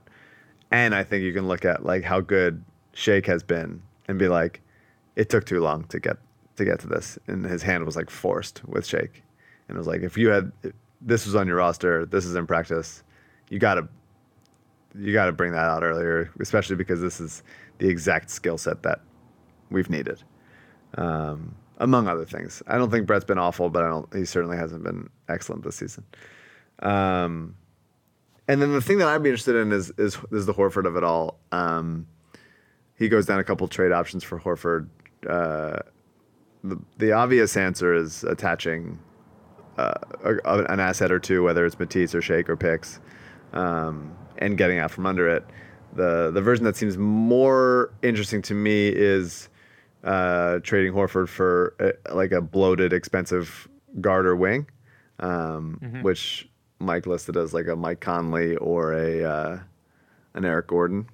[0.71, 2.63] And I think you can look at like how good
[2.93, 4.61] Shake has been and be like,
[5.15, 6.17] it took too long to get
[6.57, 9.23] to get to this, and his hand was like forced with Shake,
[9.67, 12.35] and it was like if you had if this was on your roster, this is
[12.35, 13.03] in practice,
[13.49, 13.87] you gotta
[14.97, 17.43] you gotta bring that out earlier, especially because this is
[17.77, 19.01] the exact skill set that
[19.69, 20.23] we've needed
[20.97, 22.63] um, among other things.
[22.67, 24.13] I don't think Brett's been awful, but I don't.
[24.13, 26.05] He certainly hasn't been excellent this season.
[26.79, 27.55] Um,
[28.47, 30.95] and then the thing that I'd be interested in is is is the Horford of
[30.95, 31.39] it all.
[31.51, 32.07] Um,
[32.97, 34.87] he goes down a couple trade options for Horford.
[35.27, 35.79] Uh,
[36.63, 38.99] the the obvious answer is attaching
[39.77, 39.93] uh,
[40.23, 42.99] a, an asset or two, whether it's Matisse or Shake or Picks,
[43.53, 45.45] um, and getting out from under it.
[45.93, 49.49] The the version that seems more interesting to me is
[50.03, 53.67] uh, trading Horford for uh like a bloated, expensive
[54.01, 54.67] guard or wing,
[55.19, 59.59] um, which Mike listed as like a Mike Conley or a uh,
[60.33, 61.07] an Eric Gordon.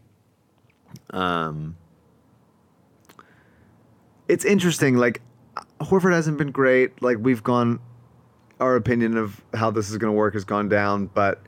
[1.12, 1.78] Um,
[4.28, 4.98] it's interesting.
[4.98, 5.22] Like
[5.80, 7.02] Horford hasn't been great.
[7.02, 7.80] Like we've gone,
[8.60, 11.08] our opinion of how this is going to work has gone down.
[11.08, 11.42] But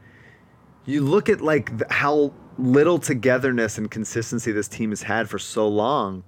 [0.86, 5.40] you look at like the, how little togetherness and consistency this team has had for
[5.40, 6.24] so long,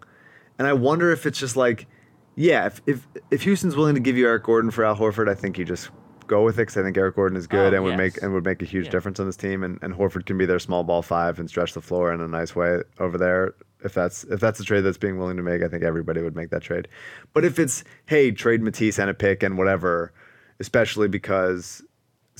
[0.57, 1.87] and I wonder if it's just like,
[2.35, 5.35] yeah, if if, if Houston's willing to give you Eric Gordon for Al Horford, I
[5.35, 5.89] think you just
[6.27, 7.97] go with it because I think Eric Gordon is good Oh, and would yes.
[7.97, 8.91] make and would make a huge Yeah.
[8.91, 11.73] difference on this team, and, and Horford can be their small ball five and stretch
[11.73, 13.53] the floor in a nice way over there.
[13.83, 16.35] If that's if that's a trade that's being willing to make, I think everybody would
[16.35, 16.87] make that trade.
[17.33, 20.11] But if it's hey, trade Matisse and a pick and whatever,
[20.59, 21.83] especially because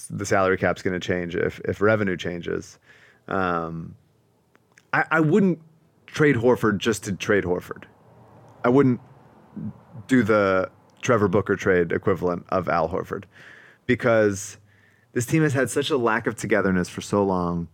[0.09, 2.79] the salary cap's going to change if if revenue changes.
[3.27, 3.95] Um,
[4.93, 5.59] I, I wouldn't
[6.05, 7.83] trade Horford just to trade Horford.
[8.63, 9.01] I wouldn't
[10.07, 10.69] do the
[11.01, 13.23] Trevor Booker trade equivalent of Al Horford
[13.85, 14.57] because
[15.13, 17.67] this team has had such a lack of togetherness for so long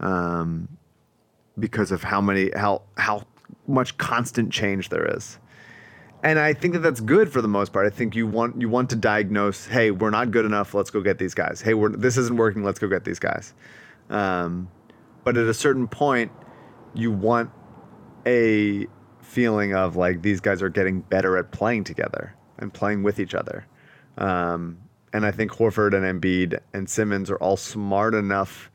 [0.00, 0.68] um,
[1.58, 3.26] because of how many how how
[3.66, 5.38] much constant change there is.
[6.22, 7.86] And I think that that's good for the most part.
[7.86, 10.72] I think you want you want to diagnose, hey, we're not good enough.
[10.72, 11.60] Let's go get these guys.
[11.60, 12.62] Hey, we're this isn't working.
[12.62, 13.54] Let's go get these guys.
[14.08, 14.68] Um,
[15.24, 16.30] but at a certain point,
[16.94, 17.50] you want
[18.26, 18.86] a
[19.20, 23.34] feeling of like these guys are getting better at playing together and playing with each
[23.34, 23.66] other.
[24.18, 24.78] Um,
[25.12, 28.70] and I think Horford and Embiid and Simmons are all smart enough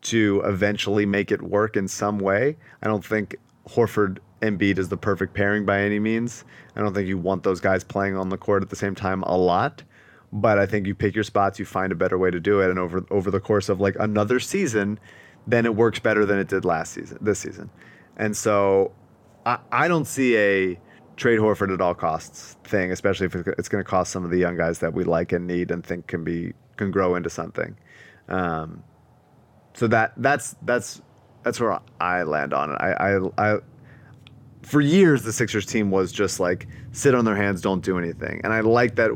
[0.00, 2.56] to eventually make it work in some way.
[2.82, 3.36] I don't think
[3.68, 6.44] Horford Embiid is the perfect pairing by any means.
[6.76, 9.22] I don't think you want those guys playing on the court at the same time
[9.22, 9.82] a lot.
[10.32, 12.68] But I think you pick your spots, you find a better way to do it,
[12.68, 14.98] and over over the course of like another season,
[15.46, 17.70] then it works better than it did last season, this season.
[18.16, 18.92] And so
[19.46, 20.78] I, I don't see a
[21.16, 24.38] trade Horford at all costs thing, especially if it's going to cost some of the
[24.38, 27.76] young guys that we like and need and think can be can grow into something.
[28.28, 28.84] Um,
[29.74, 31.00] so that that's that's
[31.42, 32.74] that's where I land on it.
[32.74, 33.58] I, I, I,
[34.68, 38.40] for years the Sixers team was just like sit on their hands, don't do anything,
[38.44, 39.10] and I like that.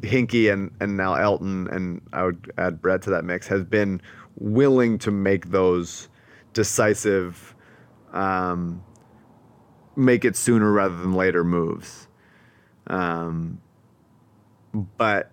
[0.00, 4.00] Hinkie and and now Elton and I would add Brett to that mix has been
[4.36, 6.08] willing to make those
[6.52, 7.54] decisive,
[8.12, 8.82] um,
[9.96, 12.06] make it sooner rather than later moves.
[12.86, 13.60] Um,
[14.96, 15.32] but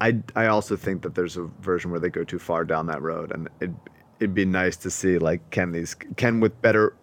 [0.00, 3.02] I I also think that there's a version where they go too far down that
[3.02, 3.70] road, and it
[4.20, 6.94] it'd be nice to see like can these can with better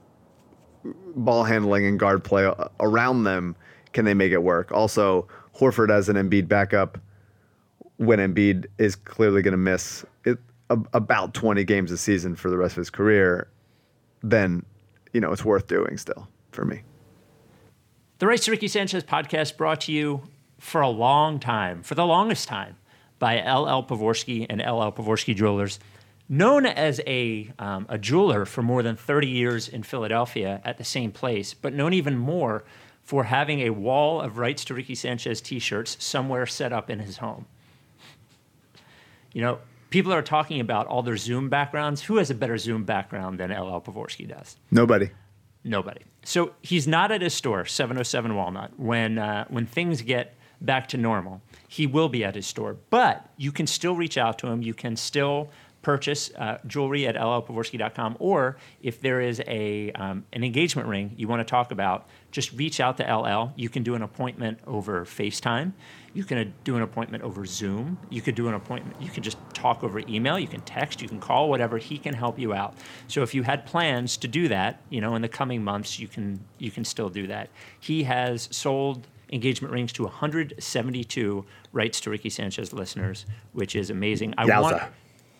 [1.15, 3.55] ball handling and guard play uh, around them
[3.93, 4.71] can they make it work?
[4.71, 6.97] Also, Horford as an Embiid backup
[7.97, 12.57] when Embiid is clearly going to miss it, about 20 games a season for the
[12.57, 13.47] rest of his career,
[14.21, 14.65] then
[15.13, 16.81] you know it's worth doing still for me.
[18.19, 20.23] The Rights to Ricky Sanchez podcast brought to you
[20.59, 22.77] for a long time, for the longest time,
[23.19, 25.79] by LL Pavorsky and LL Pavorsky Jewelers.
[26.29, 30.83] Known as a, um, a jeweler for more than 30 years in Philadelphia at the
[30.83, 32.63] same place, but known even more
[33.03, 36.99] for having a wall of Rights to Ricky Sanchez t shirts somewhere set up in
[36.99, 37.45] his home.
[39.33, 39.59] You know,
[39.89, 42.03] people are talking about all their Zoom backgrounds.
[42.03, 44.55] Who has a better Zoom background than LL Pavorsky does?
[44.71, 45.09] Nobody.
[45.63, 46.01] Nobody.
[46.23, 48.79] So he's not at his store, 707 Walnut.
[48.79, 52.77] When uh, when things get back to normal, he will be at his store.
[52.89, 54.61] But you can still reach out to him.
[54.61, 55.49] You can still
[55.83, 58.17] purchase uh, jewelry at llpavorsky.com.
[58.19, 62.51] Or if there is a um, an engagement ring you want to talk about, just
[62.53, 63.53] reach out to LL.
[63.55, 65.73] You can do an appointment over FaceTime.
[66.15, 67.99] You can uh, do an appointment over Zoom.
[68.09, 68.99] You could do an appointment.
[68.99, 70.39] You can just talk over email.
[70.39, 71.01] You can text.
[71.01, 71.49] You can call.
[71.49, 71.77] Whatever.
[71.77, 72.75] He can help you out.
[73.07, 76.07] So if you had plans to do that, you know, in the coming months, you
[76.07, 77.49] can you can still do that.
[77.79, 84.35] He has sold engagement rings to 172 rights to Ricky Sanchez listeners, which is amazing.
[84.37, 84.89] I want, Yowza.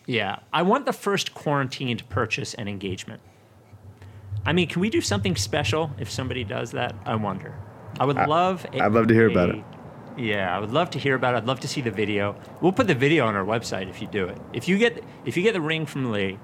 [0.06, 3.20] Yeah, I want the first quarantined purchase and engagement.
[4.46, 6.94] I mean, can we do something special if somebody does that?
[7.06, 7.54] I wonder.
[7.98, 8.66] I would love.
[8.72, 9.64] i I'd love to hear about it.
[10.16, 11.38] Yeah, I would love to hear about it.
[11.38, 12.36] I'd love to see the video.
[12.60, 14.38] We'll put the video on our website if you do it.
[14.52, 16.38] If you get if you get the ring from Lee,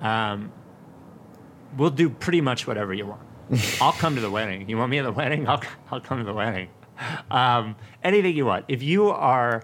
[0.00, 0.52] um,
[1.76, 3.22] we'll do pretty much whatever you want.
[3.80, 4.68] I'll come to the wedding.
[4.68, 5.48] You want me at the wedding?
[5.48, 6.68] I'll I'll come to the wedding.
[7.30, 8.66] Um, anything you want.
[8.68, 9.62] If you are,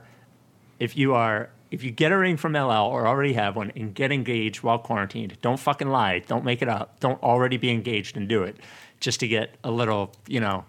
[0.79, 3.93] if you are, if you get a ring from LL or already have one and
[3.95, 6.21] get engaged while quarantined, don't fucking lie.
[6.21, 7.01] Don't make it up.
[7.01, 8.57] Don't already be engaged and do it,
[9.01, 10.65] just to get a little, you know,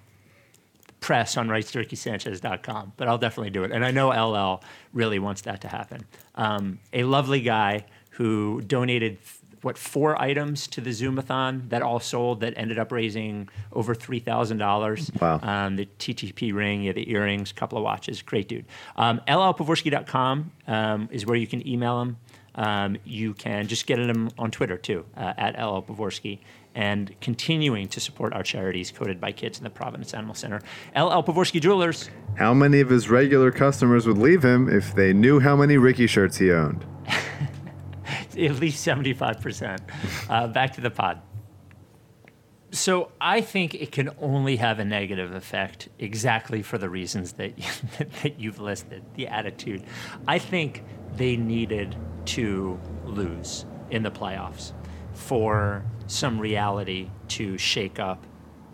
[1.00, 3.72] press on rightstorickysanchez.com, but I'll definitely do it.
[3.72, 6.06] And I know LL really wants that to happen.
[6.34, 9.20] Um, a lovely guy who donated,
[9.66, 15.20] what, four items to the Zoomathon that all sold that ended up raising over $3,000.
[15.20, 15.40] Wow.
[15.42, 18.22] Um, the TTP ring, yeah, the earrings, couple of watches.
[18.22, 18.66] Great dude.
[18.96, 22.18] Um, LLPavorsky.com um, is where you can email him.
[22.54, 26.42] Um, you can just get at him on Twitter too, uh, at LL Pavorsky,
[26.76, 30.62] and continuing to support our charities coded by kids in the Providence Animal Center.
[30.96, 32.12] LL Pavorsky Jewelers.
[32.36, 36.06] How many of his regular customers would leave him if they knew how many Ricky
[36.06, 36.86] shirts he owned?
[38.38, 39.80] at least 75%.
[40.30, 41.22] Uh, back to the pod.
[42.72, 47.58] So I think it can only have a negative effect exactly for the reasons that,
[47.58, 47.66] you,
[48.24, 49.84] that you've listed, the attitude.
[50.28, 50.84] I think
[51.16, 51.96] they needed
[52.26, 54.74] to lose in the playoffs
[55.14, 58.26] for some reality to shake up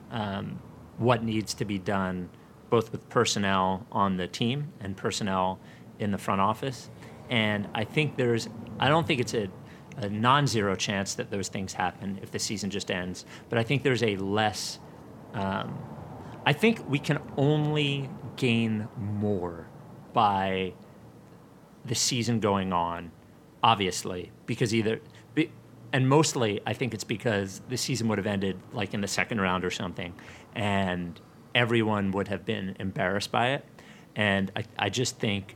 [0.10, 0.60] um,
[0.98, 2.30] what needs to be done,
[2.70, 5.60] both with personnel on the team and personnel
[6.00, 6.90] in the front office.
[7.32, 9.50] And I think there's, I don't think it's a,
[9.98, 13.64] a non zero chance that those things happen if the season just ends, but I
[13.64, 14.80] think there's a less,
[15.34, 15.80] um,
[16.46, 19.68] I think we can only gain more
[20.14, 20.74] by
[21.86, 23.12] the season going on,
[23.64, 25.00] obviously, because either,
[25.94, 29.40] and mostly I think it's because the season would have ended like in the second
[29.40, 30.14] round or something,
[30.54, 31.20] and
[31.56, 33.66] everyone would have been embarrassed by it.
[34.16, 35.56] And I, I just think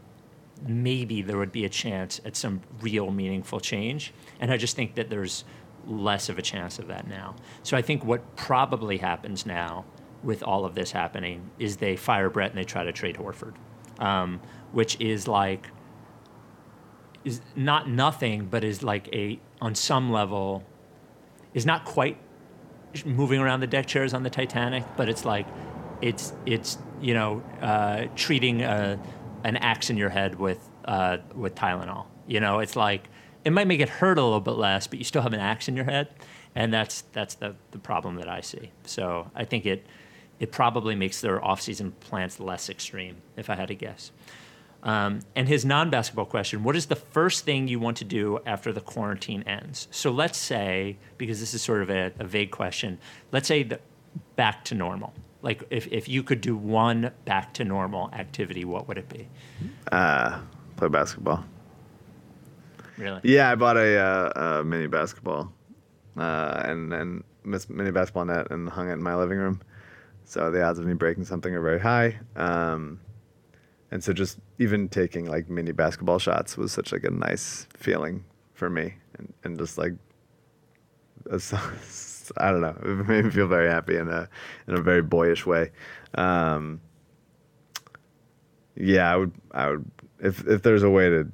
[0.65, 4.13] maybe there would be a chance at some real meaningful change.
[4.39, 5.43] And I just think that there's
[5.87, 7.35] less of a chance of that now.
[7.63, 9.85] So I think what probably happens now
[10.23, 13.53] with all of this happening is they fire Brett and they try to trade Horford,
[13.99, 14.41] um,
[14.71, 15.67] which is like
[17.23, 20.63] is not nothing, but is like a on some level
[21.53, 22.17] is not quite
[23.03, 25.47] moving around the deck chairs on the Titanic, but it's like
[26.01, 28.99] it's it's you know uh, treating a,
[29.45, 32.07] an axe in your head with uh, with Tylenol.
[32.27, 33.07] You know, it's like
[33.45, 35.67] it might make it hurt a little bit less, but you still have an axe
[35.67, 36.09] in your head,
[36.55, 38.71] and that's that's the the problem that I see.
[38.83, 39.85] So I think it
[40.39, 44.11] it probably makes their off-season plans less extreme, if I had to guess.
[44.83, 48.39] Um, and his non basketball question What is the first thing you want to do
[48.45, 49.87] after the quarantine ends?
[49.91, 52.97] So let's say, because this is sort of a, a vague question,
[53.31, 53.69] let's say
[54.35, 55.13] back to normal.
[55.45, 59.27] Like if, if you could do one back to normal activity, what would it be?
[60.75, 61.45] Play basketball.
[62.97, 63.21] Really?
[63.21, 65.53] Yeah, I bought a, uh, a mini basketball,
[66.17, 67.23] uh, and and
[67.69, 69.61] mini basketball net and hung it in my living room.
[70.23, 72.19] So the odds of me breaking something are very high.
[72.35, 72.99] Um,
[73.91, 78.25] and so just even taking like mini basketball shots was such like a nice feeling
[78.55, 79.93] for me, and, and just like
[81.29, 81.39] a
[82.37, 84.29] I don't know, it made me feel very happy in a
[84.67, 85.71] in a very boyish way.
[86.15, 86.81] Um,
[88.75, 91.27] yeah, I would I would if if there's a way to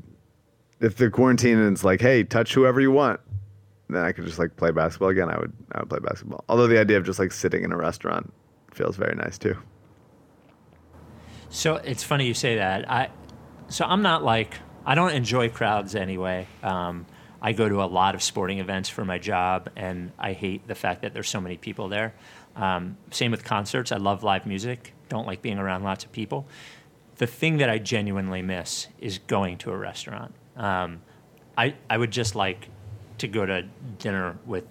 [0.79, 3.19] if the quarantine and it's like, hey, touch whoever you want,
[3.89, 5.29] then I could just like play basketball again.
[5.29, 6.43] I would I would play basketball.
[6.49, 8.33] Although the idea of just like sitting in a restaurant
[8.73, 9.57] feels very nice too.
[11.49, 12.89] So it's funny you say that.
[12.89, 13.09] I
[13.69, 16.47] so I'm not like I don't enjoy crowds anyway.
[16.63, 17.05] Um,
[17.41, 20.75] I go to a lot of sporting events for my job, and I hate the
[20.75, 22.13] fact that there's so many people there.
[22.55, 23.91] Um, same with concerts.
[23.91, 24.93] I love live music.
[25.09, 26.45] Don't like being around lots of people.
[27.17, 30.33] The thing that I genuinely miss is going to a restaurant.
[30.55, 31.01] Um,
[31.57, 32.69] I I would just like
[33.19, 33.63] to go to
[33.99, 34.65] dinner with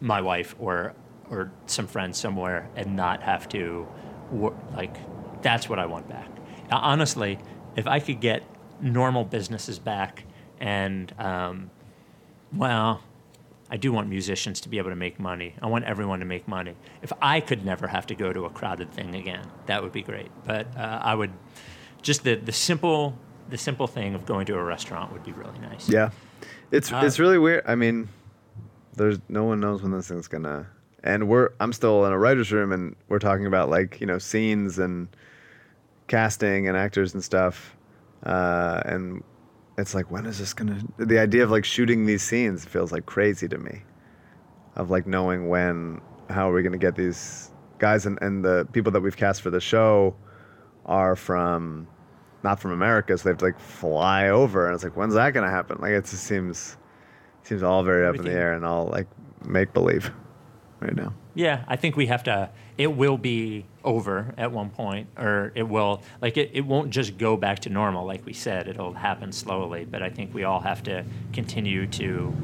[0.00, 0.94] my wife or
[1.30, 3.86] or some friends somewhere and not have to
[4.30, 4.96] wor- like
[5.42, 6.28] that's what I want back.
[6.70, 7.38] Honestly,
[7.76, 8.42] if I could get
[8.80, 10.24] normal businesses back
[10.60, 11.70] and um,
[12.54, 13.02] well,
[13.70, 15.54] I do want musicians to be able to make money.
[15.62, 16.74] I want everyone to make money.
[17.00, 20.02] If I could never have to go to a crowded thing again, that would be
[20.02, 20.30] great.
[20.44, 21.32] But uh, I would
[22.02, 23.16] just the the simple
[23.48, 25.88] the simple thing of going to a restaurant would be really nice.
[25.88, 26.10] Yeah,
[26.70, 27.64] it's Uh, it's really weird.
[27.66, 28.08] I mean,
[28.94, 30.66] there's no one knows when this thing's gonna.
[31.02, 34.18] And we're I'm still in a writer's room, and we're talking about like you know
[34.18, 35.08] scenes and
[36.08, 37.74] casting and actors and stuff.
[38.22, 39.24] Uh, and
[39.78, 40.80] it's like, when is this gonna?
[40.98, 43.82] The idea of like shooting these scenes feels like crazy to me.
[44.76, 48.92] Of like knowing when, how are we gonna get these guys and and the people
[48.92, 50.14] that we've cast for the show
[50.86, 51.86] are from
[52.42, 55.30] not from America, so they have to like fly over, and it's like, when's that
[55.32, 55.78] gonna happen?
[55.80, 56.76] Like it just seems
[57.42, 59.08] seems all very up in the air and all like
[59.44, 60.10] make believe
[60.80, 61.12] right now.
[61.34, 62.50] Yeah, I think we have to.
[62.78, 66.50] It will be over at one point, or it will like it.
[66.52, 68.68] It won't just go back to normal, like we said.
[68.68, 72.34] It'll happen slowly, but I think we all have to continue to,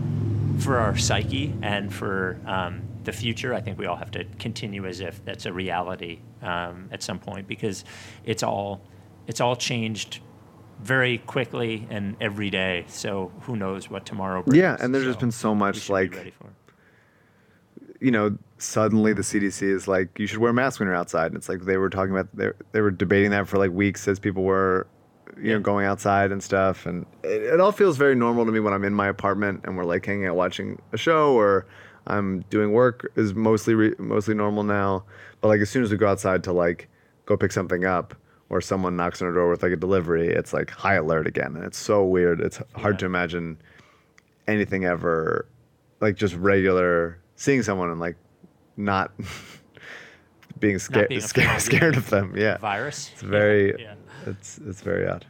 [0.59, 3.55] for our psyche and for um, the future.
[3.55, 7.19] I think we all have to continue as if that's a reality um, at some
[7.19, 7.85] point because
[8.25, 8.83] it's all
[9.27, 10.21] it's all changed
[10.81, 12.85] very quickly and every day.
[12.89, 14.59] So who knows what tomorrow brings?
[14.59, 16.49] Yeah, and there's just been so much, like- be ready for
[18.01, 21.27] you know, suddenly the CDC is like, you should wear a mask when you're outside.
[21.27, 24.07] And it's like they were talking about, they, they were debating that for like weeks
[24.09, 24.87] as people were,
[25.41, 26.85] you know, going outside and stuff.
[26.87, 29.77] And it, it all feels very normal to me when I'm in my apartment and
[29.77, 31.67] we're like hanging out watching a show or
[32.07, 35.05] I'm doing work is mostly, re- mostly normal now.
[35.41, 36.89] But like as soon as we go outside to like
[37.27, 38.15] go pick something up
[38.49, 41.55] or someone knocks on our door with like a delivery, it's like high alert again.
[41.55, 42.41] And it's so weird.
[42.41, 42.99] It's hard Yeah.
[43.01, 43.59] to imagine
[44.49, 45.47] anything ever
[46.01, 48.17] like just regular seeing someone and like
[48.79, 49.11] not
[50.59, 53.11] being scared being scared, scared of them yeah virus.
[53.13, 53.95] it's very Yeah.
[54.27, 55.27] it's it's very odd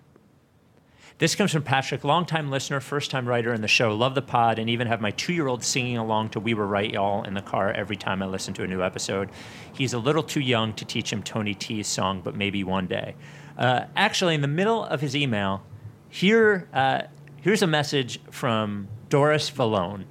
[1.18, 3.92] This comes from Patrick, longtime listener, first time writer in the show.
[3.92, 6.64] Love the pod, and even have my two year old singing along to We Were
[6.66, 9.28] Right, Y'all in the car every time I listen to a new episode.
[9.72, 13.16] He's a little too young to teach him Tony T's song, but maybe one day.
[13.59, 15.64] Uh, actually, in the middle of his email,
[16.09, 17.02] here, uh,
[17.43, 20.05] here's a message from Doris Vallone.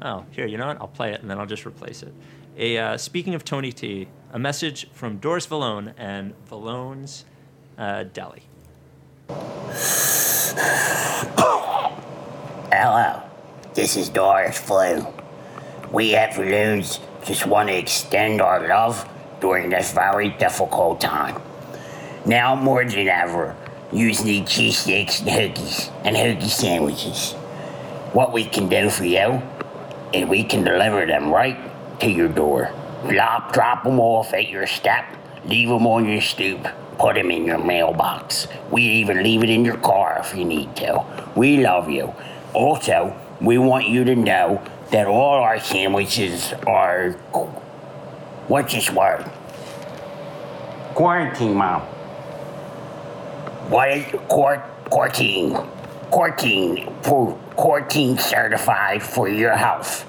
[0.00, 0.80] Oh, here, you know what?
[0.80, 2.14] I'll play it and then I'll just replace it.
[2.56, 7.24] A, uh, speaking of Tony T, a message from Doris Vallone and Vallone's
[7.76, 8.44] uh, Deli.
[12.72, 13.22] Hello,
[13.74, 15.04] this is Doris Flu.
[15.90, 19.08] We at Vallone's just want to extend our love
[19.40, 21.42] during this very difficult time.
[22.24, 23.56] Now more than ever,
[23.92, 27.32] you need cheesesteaks and hookies and hookie sandwiches.
[28.12, 29.42] What we can do for you
[30.12, 32.72] is we can deliver them right to your door.
[33.08, 35.04] Drop, drop them off at your step,
[35.44, 36.66] leave them on your stoop,
[36.98, 38.46] put them in your mailbox.
[38.70, 41.04] We even leave it in your car if you need to.
[41.36, 42.14] We love you.
[42.54, 47.12] Also, we want you to know that all our sandwiches are.
[48.48, 49.24] What's this word?
[50.94, 51.82] Quarantine, Mom.
[53.70, 54.60] What is quart,
[54.90, 55.56] quarantine?
[56.10, 60.06] Quarantine, for quarantine certified for your health.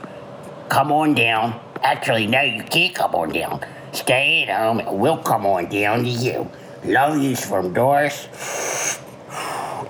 [0.69, 1.59] Come on down.
[1.85, 3.63] Actually, no, you can't come on down.
[3.91, 6.49] Stay at home and we'll come on down to you.
[6.83, 8.99] Love yous from Doris.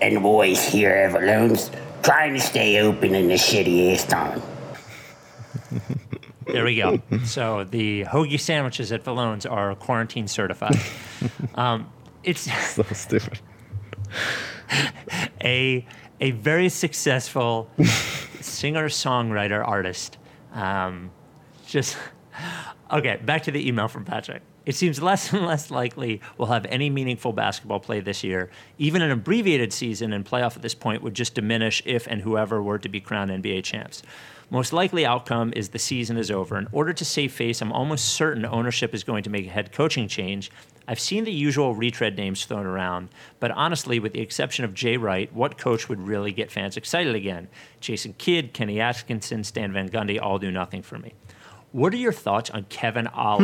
[0.02, 1.72] and the boys here at Vallone's
[2.04, 4.42] trying to stay open in the shitty ass time.
[6.48, 7.02] There we go.
[7.26, 10.78] so the hoagie sandwiches at Vallone's are quarantine certified.
[11.56, 11.90] Um,
[12.24, 13.40] it's So stupid.
[15.44, 15.86] a
[16.20, 17.70] a very successful
[18.42, 20.18] singer songwriter artist.
[20.54, 21.12] Um,
[21.66, 21.98] just
[22.92, 23.20] okay.
[23.24, 24.42] Back to the email from Patrick.
[24.66, 28.50] It seems less and less likely we'll have any meaningful basketball play this year.
[28.78, 32.64] Even an abbreviated season and playoff at this point would just diminish if and whoever
[32.64, 34.02] were to be crowned NBA champs.
[34.50, 36.58] Most likely outcome is the season is over.
[36.58, 39.72] In order to save face, I'm almost certain ownership is going to make a head
[39.72, 40.52] coaching change.
[40.88, 43.10] I've seen the usual retread names thrown around,
[43.40, 47.16] but honestly, with the exception of Jay Wright, what coach would really get fans excited
[47.16, 47.48] again?
[47.80, 51.14] Jason Kidd, Kenny Atkinson, Stan Van Gundy all do nothing for me.
[51.76, 53.44] What are your thoughts on Kevin Ollie?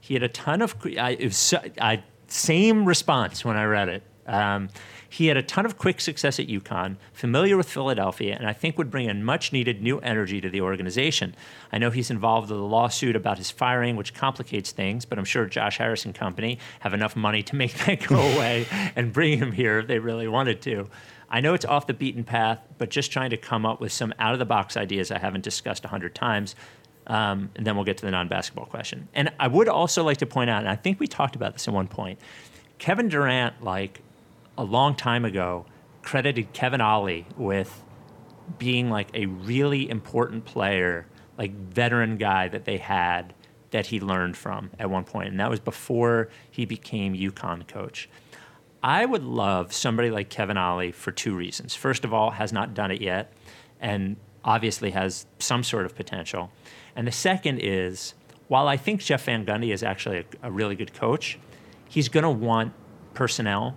[0.00, 4.02] He had a ton of I, it was I, same response when I read it.
[4.26, 4.70] Um,
[5.08, 8.76] he had a ton of quick success at UConn, familiar with Philadelphia, and I think
[8.76, 11.36] would bring a much needed new energy to the organization.
[11.70, 15.24] I know he's involved with a lawsuit about his firing, which complicates things, but I'm
[15.24, 18.66] sure Josh Harris and company have enough money to make that go away
[18.96, 20.88] and bring him here if they really wanted to.
[21.32, 24.12] I know it's off the beaten path, but just trying to come up with some
[24.18, 26.56] out of the box ideas I haven't discussed a hundred times.
[27.10, 29.08] Um, and then we'll get to the non basketball question.
[29.14, 31.66] And I would also like to point out, and I think we talked about this
[31.66, 32.20] at one point,
[32.78, 34.00] Kevin Durant, like
[34.56, 35.66] a long time ago,
[36.02, 37.82] credited Kevin Ollie with
[38.58, 41.04] being like a really important player,
[41.36, 43.34] like veteran guy that they had
[43.72, 48.08] that he learned from at one point, and that was before he became UConn coach.
[48.84, 51.74] I would love somebody like Kevin Ollie for two reasons.
[51.74, 53.32] First of all, has not done it yet,
[53.80, 56.52] and obviously has some sort of potential.
[57.00, 58.12] And the second is,
[58.48, 61.38] while I think Jeff Van Gundy is actually a, a really good coach,
[61.88, 62.74] he's going to want
[63.14, 63.74] personnel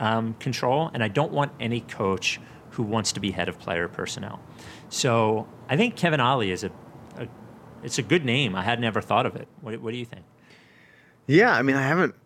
[0.00, 2.40] um, control, and I don't want any coach
[2.70, 4.40] who wants to be head of player personnel.
[4.88, 6.72] So I think Kevin Ollie is a,
[7.16, 7.28] a
[7.84, 8.56] it's a good name.
[8.56, 9.46] I had never thought of it.
[9.60, 10.24] What, what do you think?
[11.28, 12.16] Yeah, I mean, I haven't.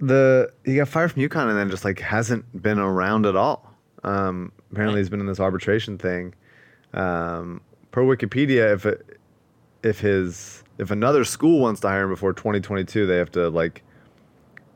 [0.00, 3.72] The he got fired from UConn and then just like hasn't been around at all.
[4.02, 6.34] Um, apparently, he's been in this arbitration thing.
[6.92, 7.60] Um,
[7.92, 9.15] per Wikipedia, if it,
[9.82, 13.82] if his if another school wants to hire him before 2022, they have to like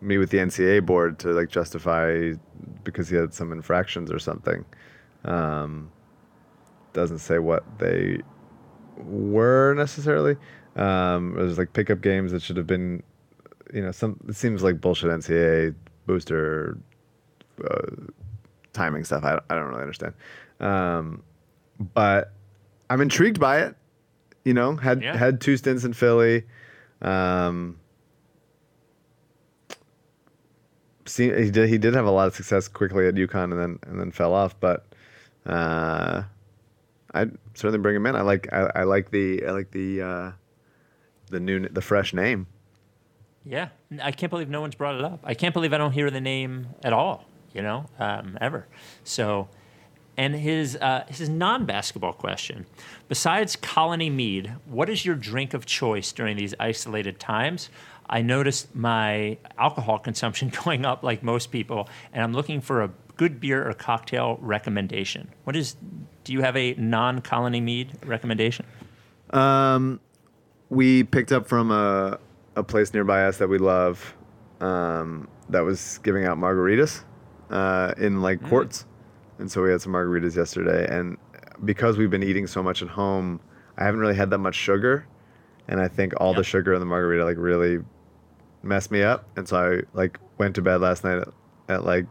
[0.01, 2.33] meet with the NCAA board to like justify
[2.85, 4.65] because he had some infractions or something.
[5.25, 5.91] Um,
[6.93, 8.21] doesn't say what they
[8.97, 10.37] were necessarily.
[10.77, 13.03] Um, there's like pickup games that should have been,
[13.73, 14.19] you know, some.
[14.29, 15.75] It seems like bullshit NCAA
[16.07, 16.79] booster
[17.69, 17.97] uh,
[18.73, 19.25] timing stuff.
[19.25, 20.15] I, I don't really understand,
[20.61, 21.23] um,
[21.95, 22.33] but
[22.89, 23.77] I'm intrigued by it.
[24.45, 25.17] You know, had Yeah.
[25.17, 26.45] had two stints in Philly.
[27.03, 27.77] Um,
[31.07, 33.79] see, he did he did have a lot of success quickly at UConn and then
[33.83, 34.87] and then fell off, but
[35.47, 36.23] uh,
[37.13, 38.17] I'd certainly bring him in.
[38.17, 40.33] I like I, I like the I like the uh,
[41.31, 42.47] the new the fresh name.
[43.45, 43.69] Yeah,
[44.03, 45.21] I can't believe no one's brought it up.
[45.25, 47.25] I can't believe I don't hear the name at all.
[47.55, 48.67] You know, um, ever.
[49.03, 49.49] So,
[50.17, 52.67] and his uh, his non basketball question:
[53.09, 57.71] Besides Colony Mead, what is your drink of choice during these isolated times?
[58.09, 62.91] I noticed my alcohol consumption going up like most people, and I'm looking for a
[63.17, 65.31] good beer or cocktail recommendation.
[65.45, 65.77] What is?
[66.25, 68.67] Do you have a non Colony Mead recommendation?
[69.31, 70.01] Um,
[70.69, 72.19] we picked up from a
[72.57, 74.15] a place nearby us that we love,
[74.61, 77.05] um, that was giving out margaritas,
[77.51, 78.87] uh, in like quarts,
[79.41, 80.87] and so we had some margaritas yesterday.
[80.89, 81.17] And
[81.65, 83.41] because we've been eating so much at home,
[83.77, 85.07] I haven't really had that much sugar,
[85.69, 87.79] and I think all the sugar in the margarita like really
[88.63, 89.27] messed me up.
[89.37, 91.29] And so I like went to bed last night at,
[91.69, 92.07] at like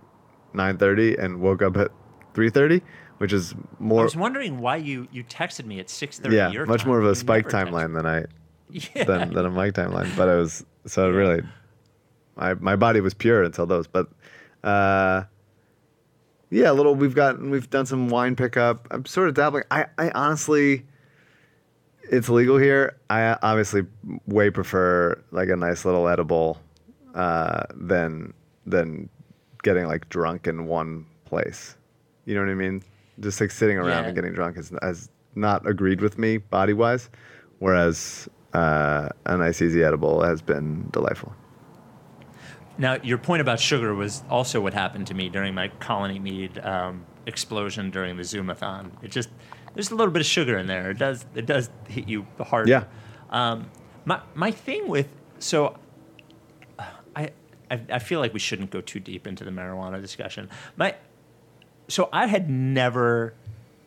[0.53, 1.91] nine thirty and woke up at
[2.33, 2.81] three thirty,
[3.19, 4.01] which is more.
[4.01, 6.35] I was wondering why you you texted me at six thirty.
[6.35, 6.87] yeah much time.
[6.89, 8.25] more of You a spike timeline than I
[8.71, 9.03] Yeah.
[9.03, 10.15] than, than a mic timeline.
[10.15, 11.41] But it was so really,
[12.35, 13.87] my my body was pure until those.
[13.87, 14.07] But
[14.63, 15.23] uh,
[16.49, 16.95] yeah, a little.
[16.95, 18.87] We've gotten we've done some wine pickup.
[18.91, 19.63] I'm sort of dabbling.
[19.71, 20.85] I I honestly,
[22.03, 22.97] it's legal here.
[23.09, 23.85] I obviously
[24.25, 26.59] way prefer like a nice little edible
[27.15, 28.33] uh, than
[28.65, 29.09] than
[29.63, 31.75] getting like drunk in one place.
[32.25, 32.83] You know what I mean?
[33.19, 34.07] Just like sitting around Yeah.
[34.07, 37.09] and getting drunk has, has not agreed with me body wise,
[37.59, 41.33] whereas uh, a nice easy edible has been delightful.
[42.79, 46.57] Now, your point about sugar was also what happened to me during my colony mead
[46.59, 48.91] um, explosion during the Zoomathon.
[49.03, 49.29] It just
[49.73, 50.89] there's a little bit of sugar in there.
[50.89, 52.69] It does it does hit you hard.
[52.69, 52.85] Yeah.
[53.29, 53.69] Um,
[54.05, 55.77] my my thing with so
[57.15, 57.31] I,
[57.69, 60.49] I I feel like we shouldn't go too deep into the marijuana discussion.
[60.77, 60.95] My
[61.89, 63.33] so I had never,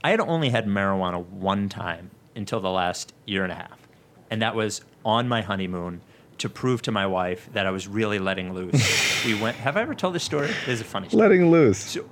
[0.04, 3.88] I had only had marijuana one time until the last year and a half,
[4.30, 6.02] and that was on my honeymoon
[6.38, 9.24] to prove to my wife that I was really letting loose.
[9.24, 9.56] we went.
[9.56, 10.48] Have I ever told this story?
[10.66, 11.22] This is a funny story.
[11.22, 11.78] Letting loose.
[11.78, 12.08] So,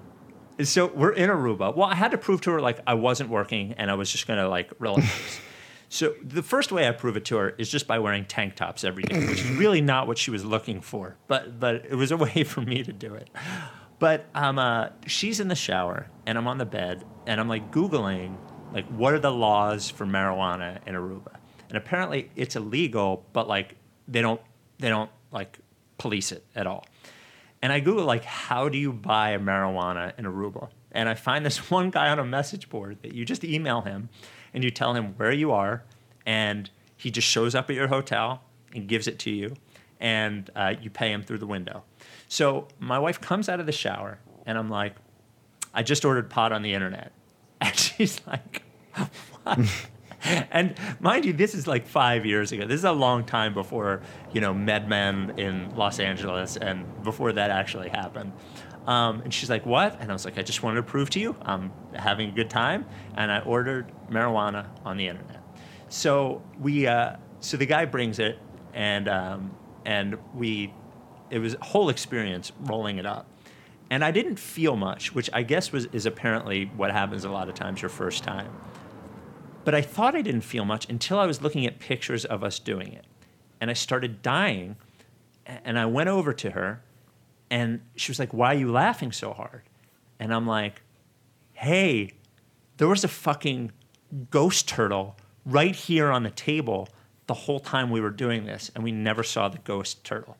[0.62, 1.74] so we're in Aruba.
[1.74, 4.26] Well, I had to prove to her like I wasn't working and I was just
[4.26, 5.40] gonna like relax.
[5.88, 8.84] so the first way I prove it to her is just by wearing tank tops
[8.84, 11.16] every day, which is really not what she was looking for.
[11.28, 13.30] But but it was a way for me to do it.
[13.98, 17.70] But um, uh, she's in the shower and I'm on the bed and I'm like
[17.70, 18.36] googling
[18.72, 21.36] like what are the laws for marijuana in Aruba?
[21.68, 23.76] And apparently it's illegal, but like
[24.10, 24.40] they don't
[24.78, 25.58] they don't like
[25.98, 26.86] police it at all.
[27.62, 30.70] And I Google like, how do you buy a marijuana in Aruba?
[30.92, 34.08] And I find this one guy on a message board that you just email him
[34.52, 35.84] and you tell him where you are,
[36.26, 38.42] and he just shows up at your hotel
[38.74, 39.54] and gives it to you,
[40.00, 41.84] and uh, you pay him through the window.
[42.26, 44.96] So my wife comes out of the shower, and I'm like,
[45.72, 47.12] I just ordered pot on the internet.
[47.62, 48.62] And she's like,
[49.44, 49.58] what?
[50.50, 52.66] and mind you, this is like five years ago.
[52.66, 54.02] This is a long time before,
[54.32, 58.32] you know, MedMen in Los Angeles and before that actually happened.
[58.86, 60.00] Um, and she's like, what?
[60.00, 62.50] And I was like, I just wanted to prove to you I'm having a good
[62.50, 62.86] time.
[63.14, 65.42] And I ordered marijuana on the internet.
[65.88, 68.38] So we, uh, so the guy brings it
[68.74, 70.72] and, um, and we,
[71.30, 73.26] it was a whole experience rolling it up
[73.90, 77.48] and I didn't feel much, which I guess was is apparently what happens a lot
[77.48, 78.52] of times your first time.
[79.64, 82.58] But I thought I didn't feel much until I was looking at pictures of us
[82.58, 83.04] doing it,
[83.60, 84.76] and I started dying,
[85.46, 86.82] and I went over to her,
[87.50, 89.62] and she was like, "Why are you laughing so hard?"
[90.18, 90.82] And I'm like,
[91.52, 92.12] "Hey,
[92.78, 93.72] there was a fucking
[94.30, 96.88] ghost turtle right here on the table
[97.26, 100.36] the whole time we were doing this, and we never saw the ghost turtle."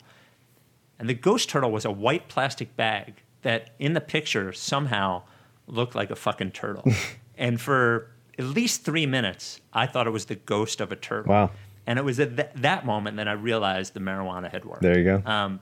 [0.98, 5.22] And the ghost turtle was a white plastic bag that in the picture somehow
[5.66, 6.84] looked like a fucking turtle.
[7.38, 8.10] and for
[8.40, 11.32] at least three minutes, I thought it was the ghost of a turtle.
[11.32, 11.50] Wow.
[11.86, 14.82] And it was at th- that moment that I realized the marijuana had worked.
[14.82, 15.22] There you go.
[15.30, 15.60] Um,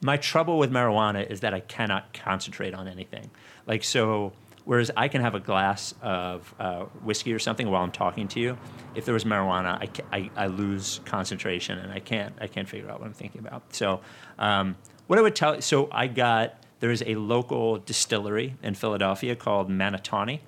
[0.00, 3.30] my trouble with marijuana is that I cannot concentrate on anything.
[3.66, 4.32] Like, so,
[4.64, 8.40] whereas I can have a glass of uh, whiskey or something while I'm talking to
[8.40, 8.58] you,
[8.94, 12.68] if there was marijuana, I, ca- I, I lose concentration and I can't, I can't
[12.68, 13.74] figure out what I'm thinking about.
[13.74, 14.00] So,
[14.38, 14.76] um,
[15.06, 19.70] what I would tell, so I got, there is a local distillery in Philadelphia called
[19.70, 20.40] Manatawny,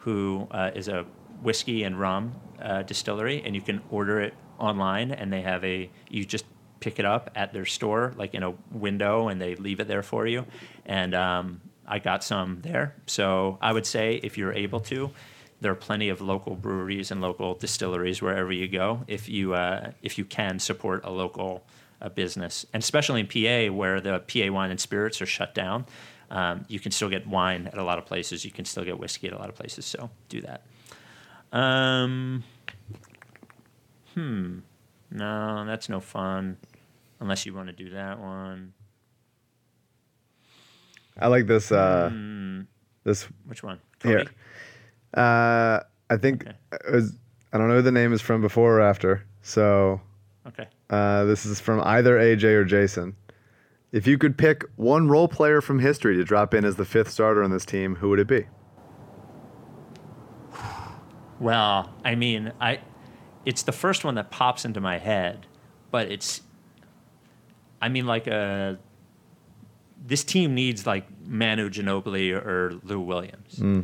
[0.00, 1.06] who uh, is a
[1.42, 5.90] whiskey and rum uh, distillery, and you can order it online, and they have a,
[6.08, 6.44] you just
[6.80, 10.02] pick it up at their store, like in a window, and they leave it there
[10.02, 10.44] for you.
[10.86, 12.94] And um, I got some there.
[13.06, 15.10] So I would say if you're able to,
[15.60, 19.04] there are plenty of local breweries and local distilleries wherever you go.
[19.06, 21.64] If you uh, if you can support a local
[22.00, 25.84] uh, business, and especially in PA where the PA wine and spirits are shut down,
[26.30, 28.44] um, you can still get wine at a lot of places.
[28.44, 29.84] You can still get whiskey at a lot of places.
[29.86, 30.62] So do that.
[31.52, 32.44] Um,
[34.14, 34.58] hmm.
[35.10, 36.56] No, that's no fun.
[37.18, 38.72] Unless you want to do that one.
[41.18, 41.70] I like this.
[41.72, 42.10] Uh,
[43.04, 43.80] This Which one?
[44.02, 44.24] here.
[45.14, 46.56] Uh, I think Okay.
[46.72, 47.14] it was.
[47.52, 49.24] I don't know who the name is from before or after.
[49.42, 50.00] So
[50.46, 50.68] Okay.
[50.88, 53.16] uh, this is from either AJ or Jason.
[53.92, 57.10] If you could pick one role player from history to drop in as the fifth
[57.10, 58.46] starter on this team, who would it be?
[61.40, 62.80] Well, I mean, I
[63.44, 65.46] it's the first one that pops into my head,
[65.90, 66.42] but it's
[67.80, 68.78] I mean like a
[70.06, 73.58] this team needs like Manu Ginobili or Lou Williams.
[73.58, 73.80] Hmm.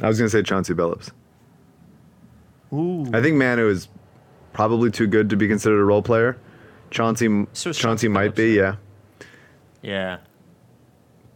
[0.00, 1.10] I was gonna say Chauncey Billups.
[2.72, 3.06] Ooh.
[3.12, 3.88] I think Manu is
[4.52, 6.36] probably too good to be considered a role player.
[6.90, 8.76] Chauncey, So Chauncey might be, yeah.
[9.84, 10.18] Yeah.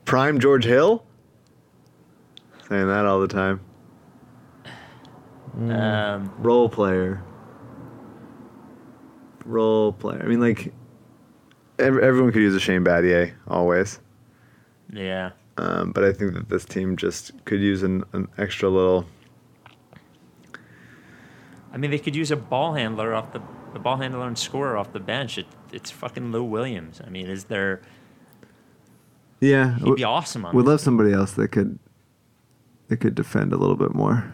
[0.06, 1.04] Prime George Hill.
[2.66, 3.60] Saying that all the time.
[5.70, 7.22] Um, Role player.
[9.44, 10.22] Role player.
[10.22, 10.72] I mean, like
[11.78, 14.00] ev- everyone could use a Shane Battier always,
[14.92, 15.30] yeah.
[15.56, 19.06] um, but I think that this team just could use an, an extra little.
[21.72, 23.42] I mean, they could use a ball handler off the
[23.72, 25.38] the ball handler and scorer off the bench.
[25.38, 27.00] It, it's fucking Lou Williams.
[27.06, 27.82] I mean, is there?
[29.40, 30.54] Yeah, He'd be awesome on.
[30.54, 30.64] This.
[30.66, 31.78] love somebody else that could
[32.88, 34.32] that could defend a little bit more.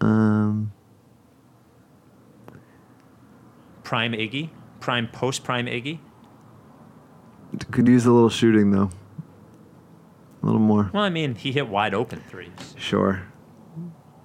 [0.00, 0.72] Um,
[3.82, 5.98] Prime Iggy, prime post prime Iggy.
[7.70, 8.90] could use a little shooting though.
[10.42, 10.90] A little more.
[10.92, 12.74] Well, I mean, he hit wide open threes.
[12.78, 13.22] Sure.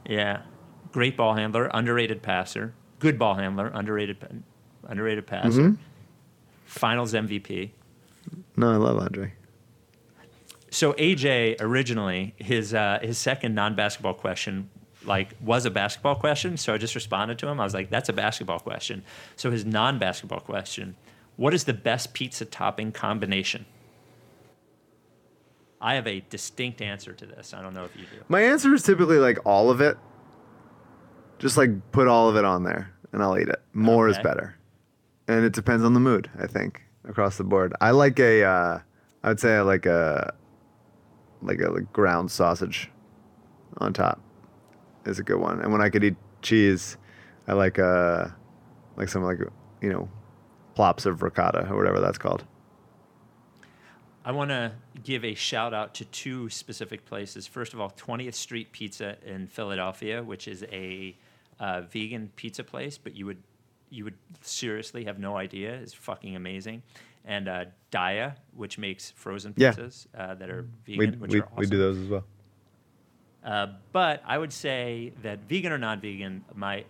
[0.07, 0.43] Yeah,
[0.91, 4.43] great ball handler, underrated passer, good ball handler, underrated,
[4.87, 5.61] underrated passer.
[5.71, 5.77] Mhm.
[6.65, 7.71] Finals MVP.
[8.57, 9.33] No, I love Andre.
[10.69, 14.69] So AJ originally his uh, his second non-basketball question
[15.05, 16.57] like was a basketball question.
[16.57, 17.59] So I just responded to him.
[17.59, 19.03] I was like, "That's a basketball question."
[19.35, 20.95] So his non-basketball question:
[21.37, 23.65] What is the best pizza topping combination?
[25.79, 27.53] I have a distinct answer to this.
[27.53, 28.23] I don't know if you do.
[28.27, 29.97] My answer is typically like all of it.
[31.37, 33.61] Just like put all of it on there and I'll eat it.
[33.73, 34.57] More is better.
[35.27, 37.73] And it depends on the mood, I think, across the board.
[37.81, 38.79] I like a uh
[39.23, 40.33] I would say I like a
[41.41, 42.89] like a like ground sausage
[43.77, 44.21] on top
[45.05, 45.61] is a good one.
[45.61, 46.97] And when I could eat cheese,
[47.47, 48.27] I like uh
[48.97, 49.39] like some like
[49.81, 50.09] you know
[50.73, 52.45] plops of ricotta or whatever that's called.
[54.23, 54.71] I want to
[55.03, 57.45] give a shout out to two specific places.
[57.45, 61.15] First of all, 20th Street Pizza in Philadelphia, which is a
[61.59, 63.43] uh, vegan pizza place, but you would
[63.89, 66.83] you would seriously have no idea is fucking amazing.
[67.25, 69.71] And uh, Daiya, which makes frozen Yeah.
[69.73, 71.57] pizzas uh, that are We vegan, which we, are awesome.
[71.57, 72.23] we do those as well.
[73.43, 76.85] Uh, but I would say that vegan or non-vegan, my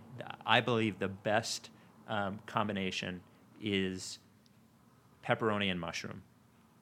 [0.45, 1.69] I believe the best
[2.07, 3.21] um, combination
[3.61, 4.19] is
[5.25, 6.21] pepperoni and mushroom.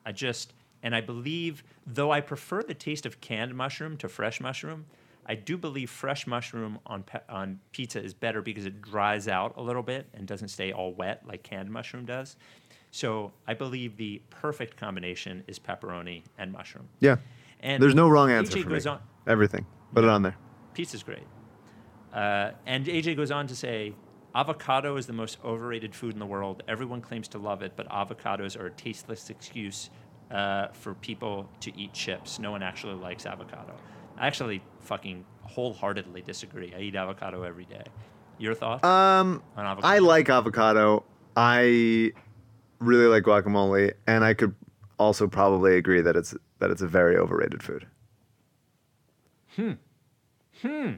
[0.06, 4.40] I just and I believe though I prefer the taste of canned mushroom to fresh
[4.40, 4.86] mushroom,
[5.26, 9.54] I do believe fresh mushroom on pe- on pizza is better because it dries out
[9.56, 12.36] a little bit and doesn't stay all wet like canned mushroom does.
[12.90, 16.88] So I believe the perfect combination is pepperoni and mushroom.
[17.00, 17.16] Yeah.
[17.60, 18.92] And There's no wrong answer AJ for goes me.
[18.92, 19.00] on.
[19.26, 19.66] Everything.
[19.94, 20.36] Put it on there.
[20.74, 21.24] Pizza's great.
[22.12, 23.94] Uh, and AJ goes on to say,
[24.34, 26.62] avocado is the most overrated food in the world.
[26.68, 29.90] Everyone claims to love it, but avocados are a tasteless excuse
[30.30, 32.38] uh, for people to eat chips.
[32.38, 33.74] No one actually likes avocado.
[34.18, 36.72] I actually fucking wholeheartedly disagree.
[36.76, 37.82] I eat avocado every day.
[38.38, 39.92] Your thoughts Um, on avocado?
[39.94, 41.04] I like avocado.
[41.36, 42.12] I
[42.80, 44.54] really like guacamole, and I could
[44.98, 47.86] also probably agree that it's that it's a very overrated food.
[49.56, 49.72] Hmm.
[50.62, 50.92] Hmm.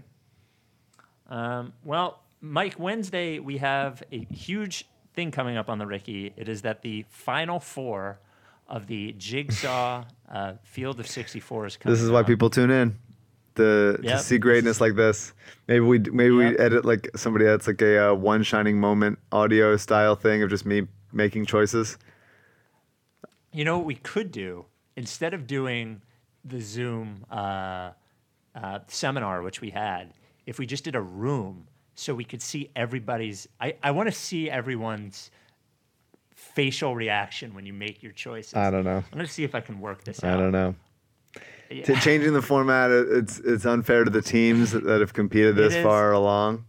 [1.29, 6.33] Um, well, Mike, Wednesday we have a huge thing coming up on the Ricky.
[6.37, 8.21] It is that the final four
[8.69, 12.27] of the Jigsaw uh, Field of 64 is coming This is why up.
[12.27, 12.97] people tune in
[13.57, 14.19] to, Yep.
[14.19, 15.33] to see greatness like this.
[15.69, 19.77] Maybe we maybe we edit like somebody that's like a uh, one shining moment audio
[19.77, 21.99] style thing of just me making choices.
[23.53, 24.67] You know what we could do
[24.97, 26.03] instead of doing
[26.45, 27.91] the Zoom uh,
[28.55, 30.13] uh, seminar, which we had,
[30.47, 33.49] if we just did a room so we could see everybody's.
[33.61, 35.31] I, I want to see everyone's
[36.35, 38.55] facial reaction when you make your choices.
[38.55, 39.03] I don't know.
[39.13, 40.39] I'm to see if I can work this I out.
[40.39, 40.75] don't know.
[41.71, 41.85] Yeah.
[41.85, 46.13] T- changing the format, it's it's unfair to the teams that have competed this far
[46.13, 46.65] along.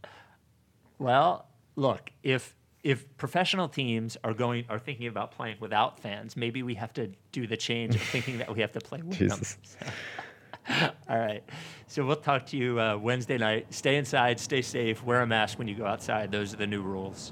[0.99, 6.63] Well, look, if if professional teams are going are thinking about playing without fans, maybe
[6.63, 9.57] we have to do the change of thinking that we have to play with Jesus.
[9.79, 10.91] them.
[11.09, 11.43] All right.
[11.87, 13.73] So we'll talk to you uh, Wednesday night.
[13.73, 16.31] Stay inside, stay safe, wear a mask when you go outside.
[16.31, 17.31] Those are the new rules.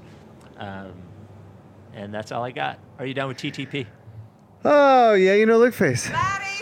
[0.56, 0.92] Um,
[1.92, 2.78] and that's all I got.
[2.98, 3.86] Are you done with TTP?
[4.64, 6.08] Oh yeah, you know, look face.
[6.08, 6.55] Daddy,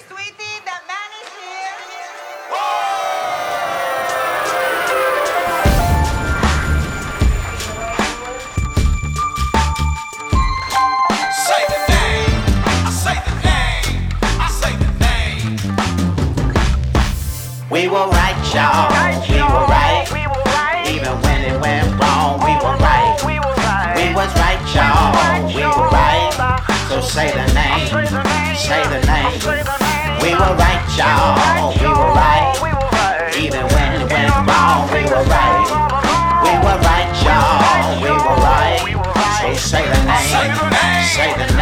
[26.94, 27.88] So say the name,
[28.54, 29.34] say the name.
[30.22, 31.74] We will right, y'all.
[31.74, 33.34] We will right.
[33.36, 35.66] Even when it went wrong, we will right.
[36.44, 38.00] We will right, y'all.
[38.00, 38.78] We will right.
[39.42, 40.54] So say the name,
[41.10, 41.53] say the name.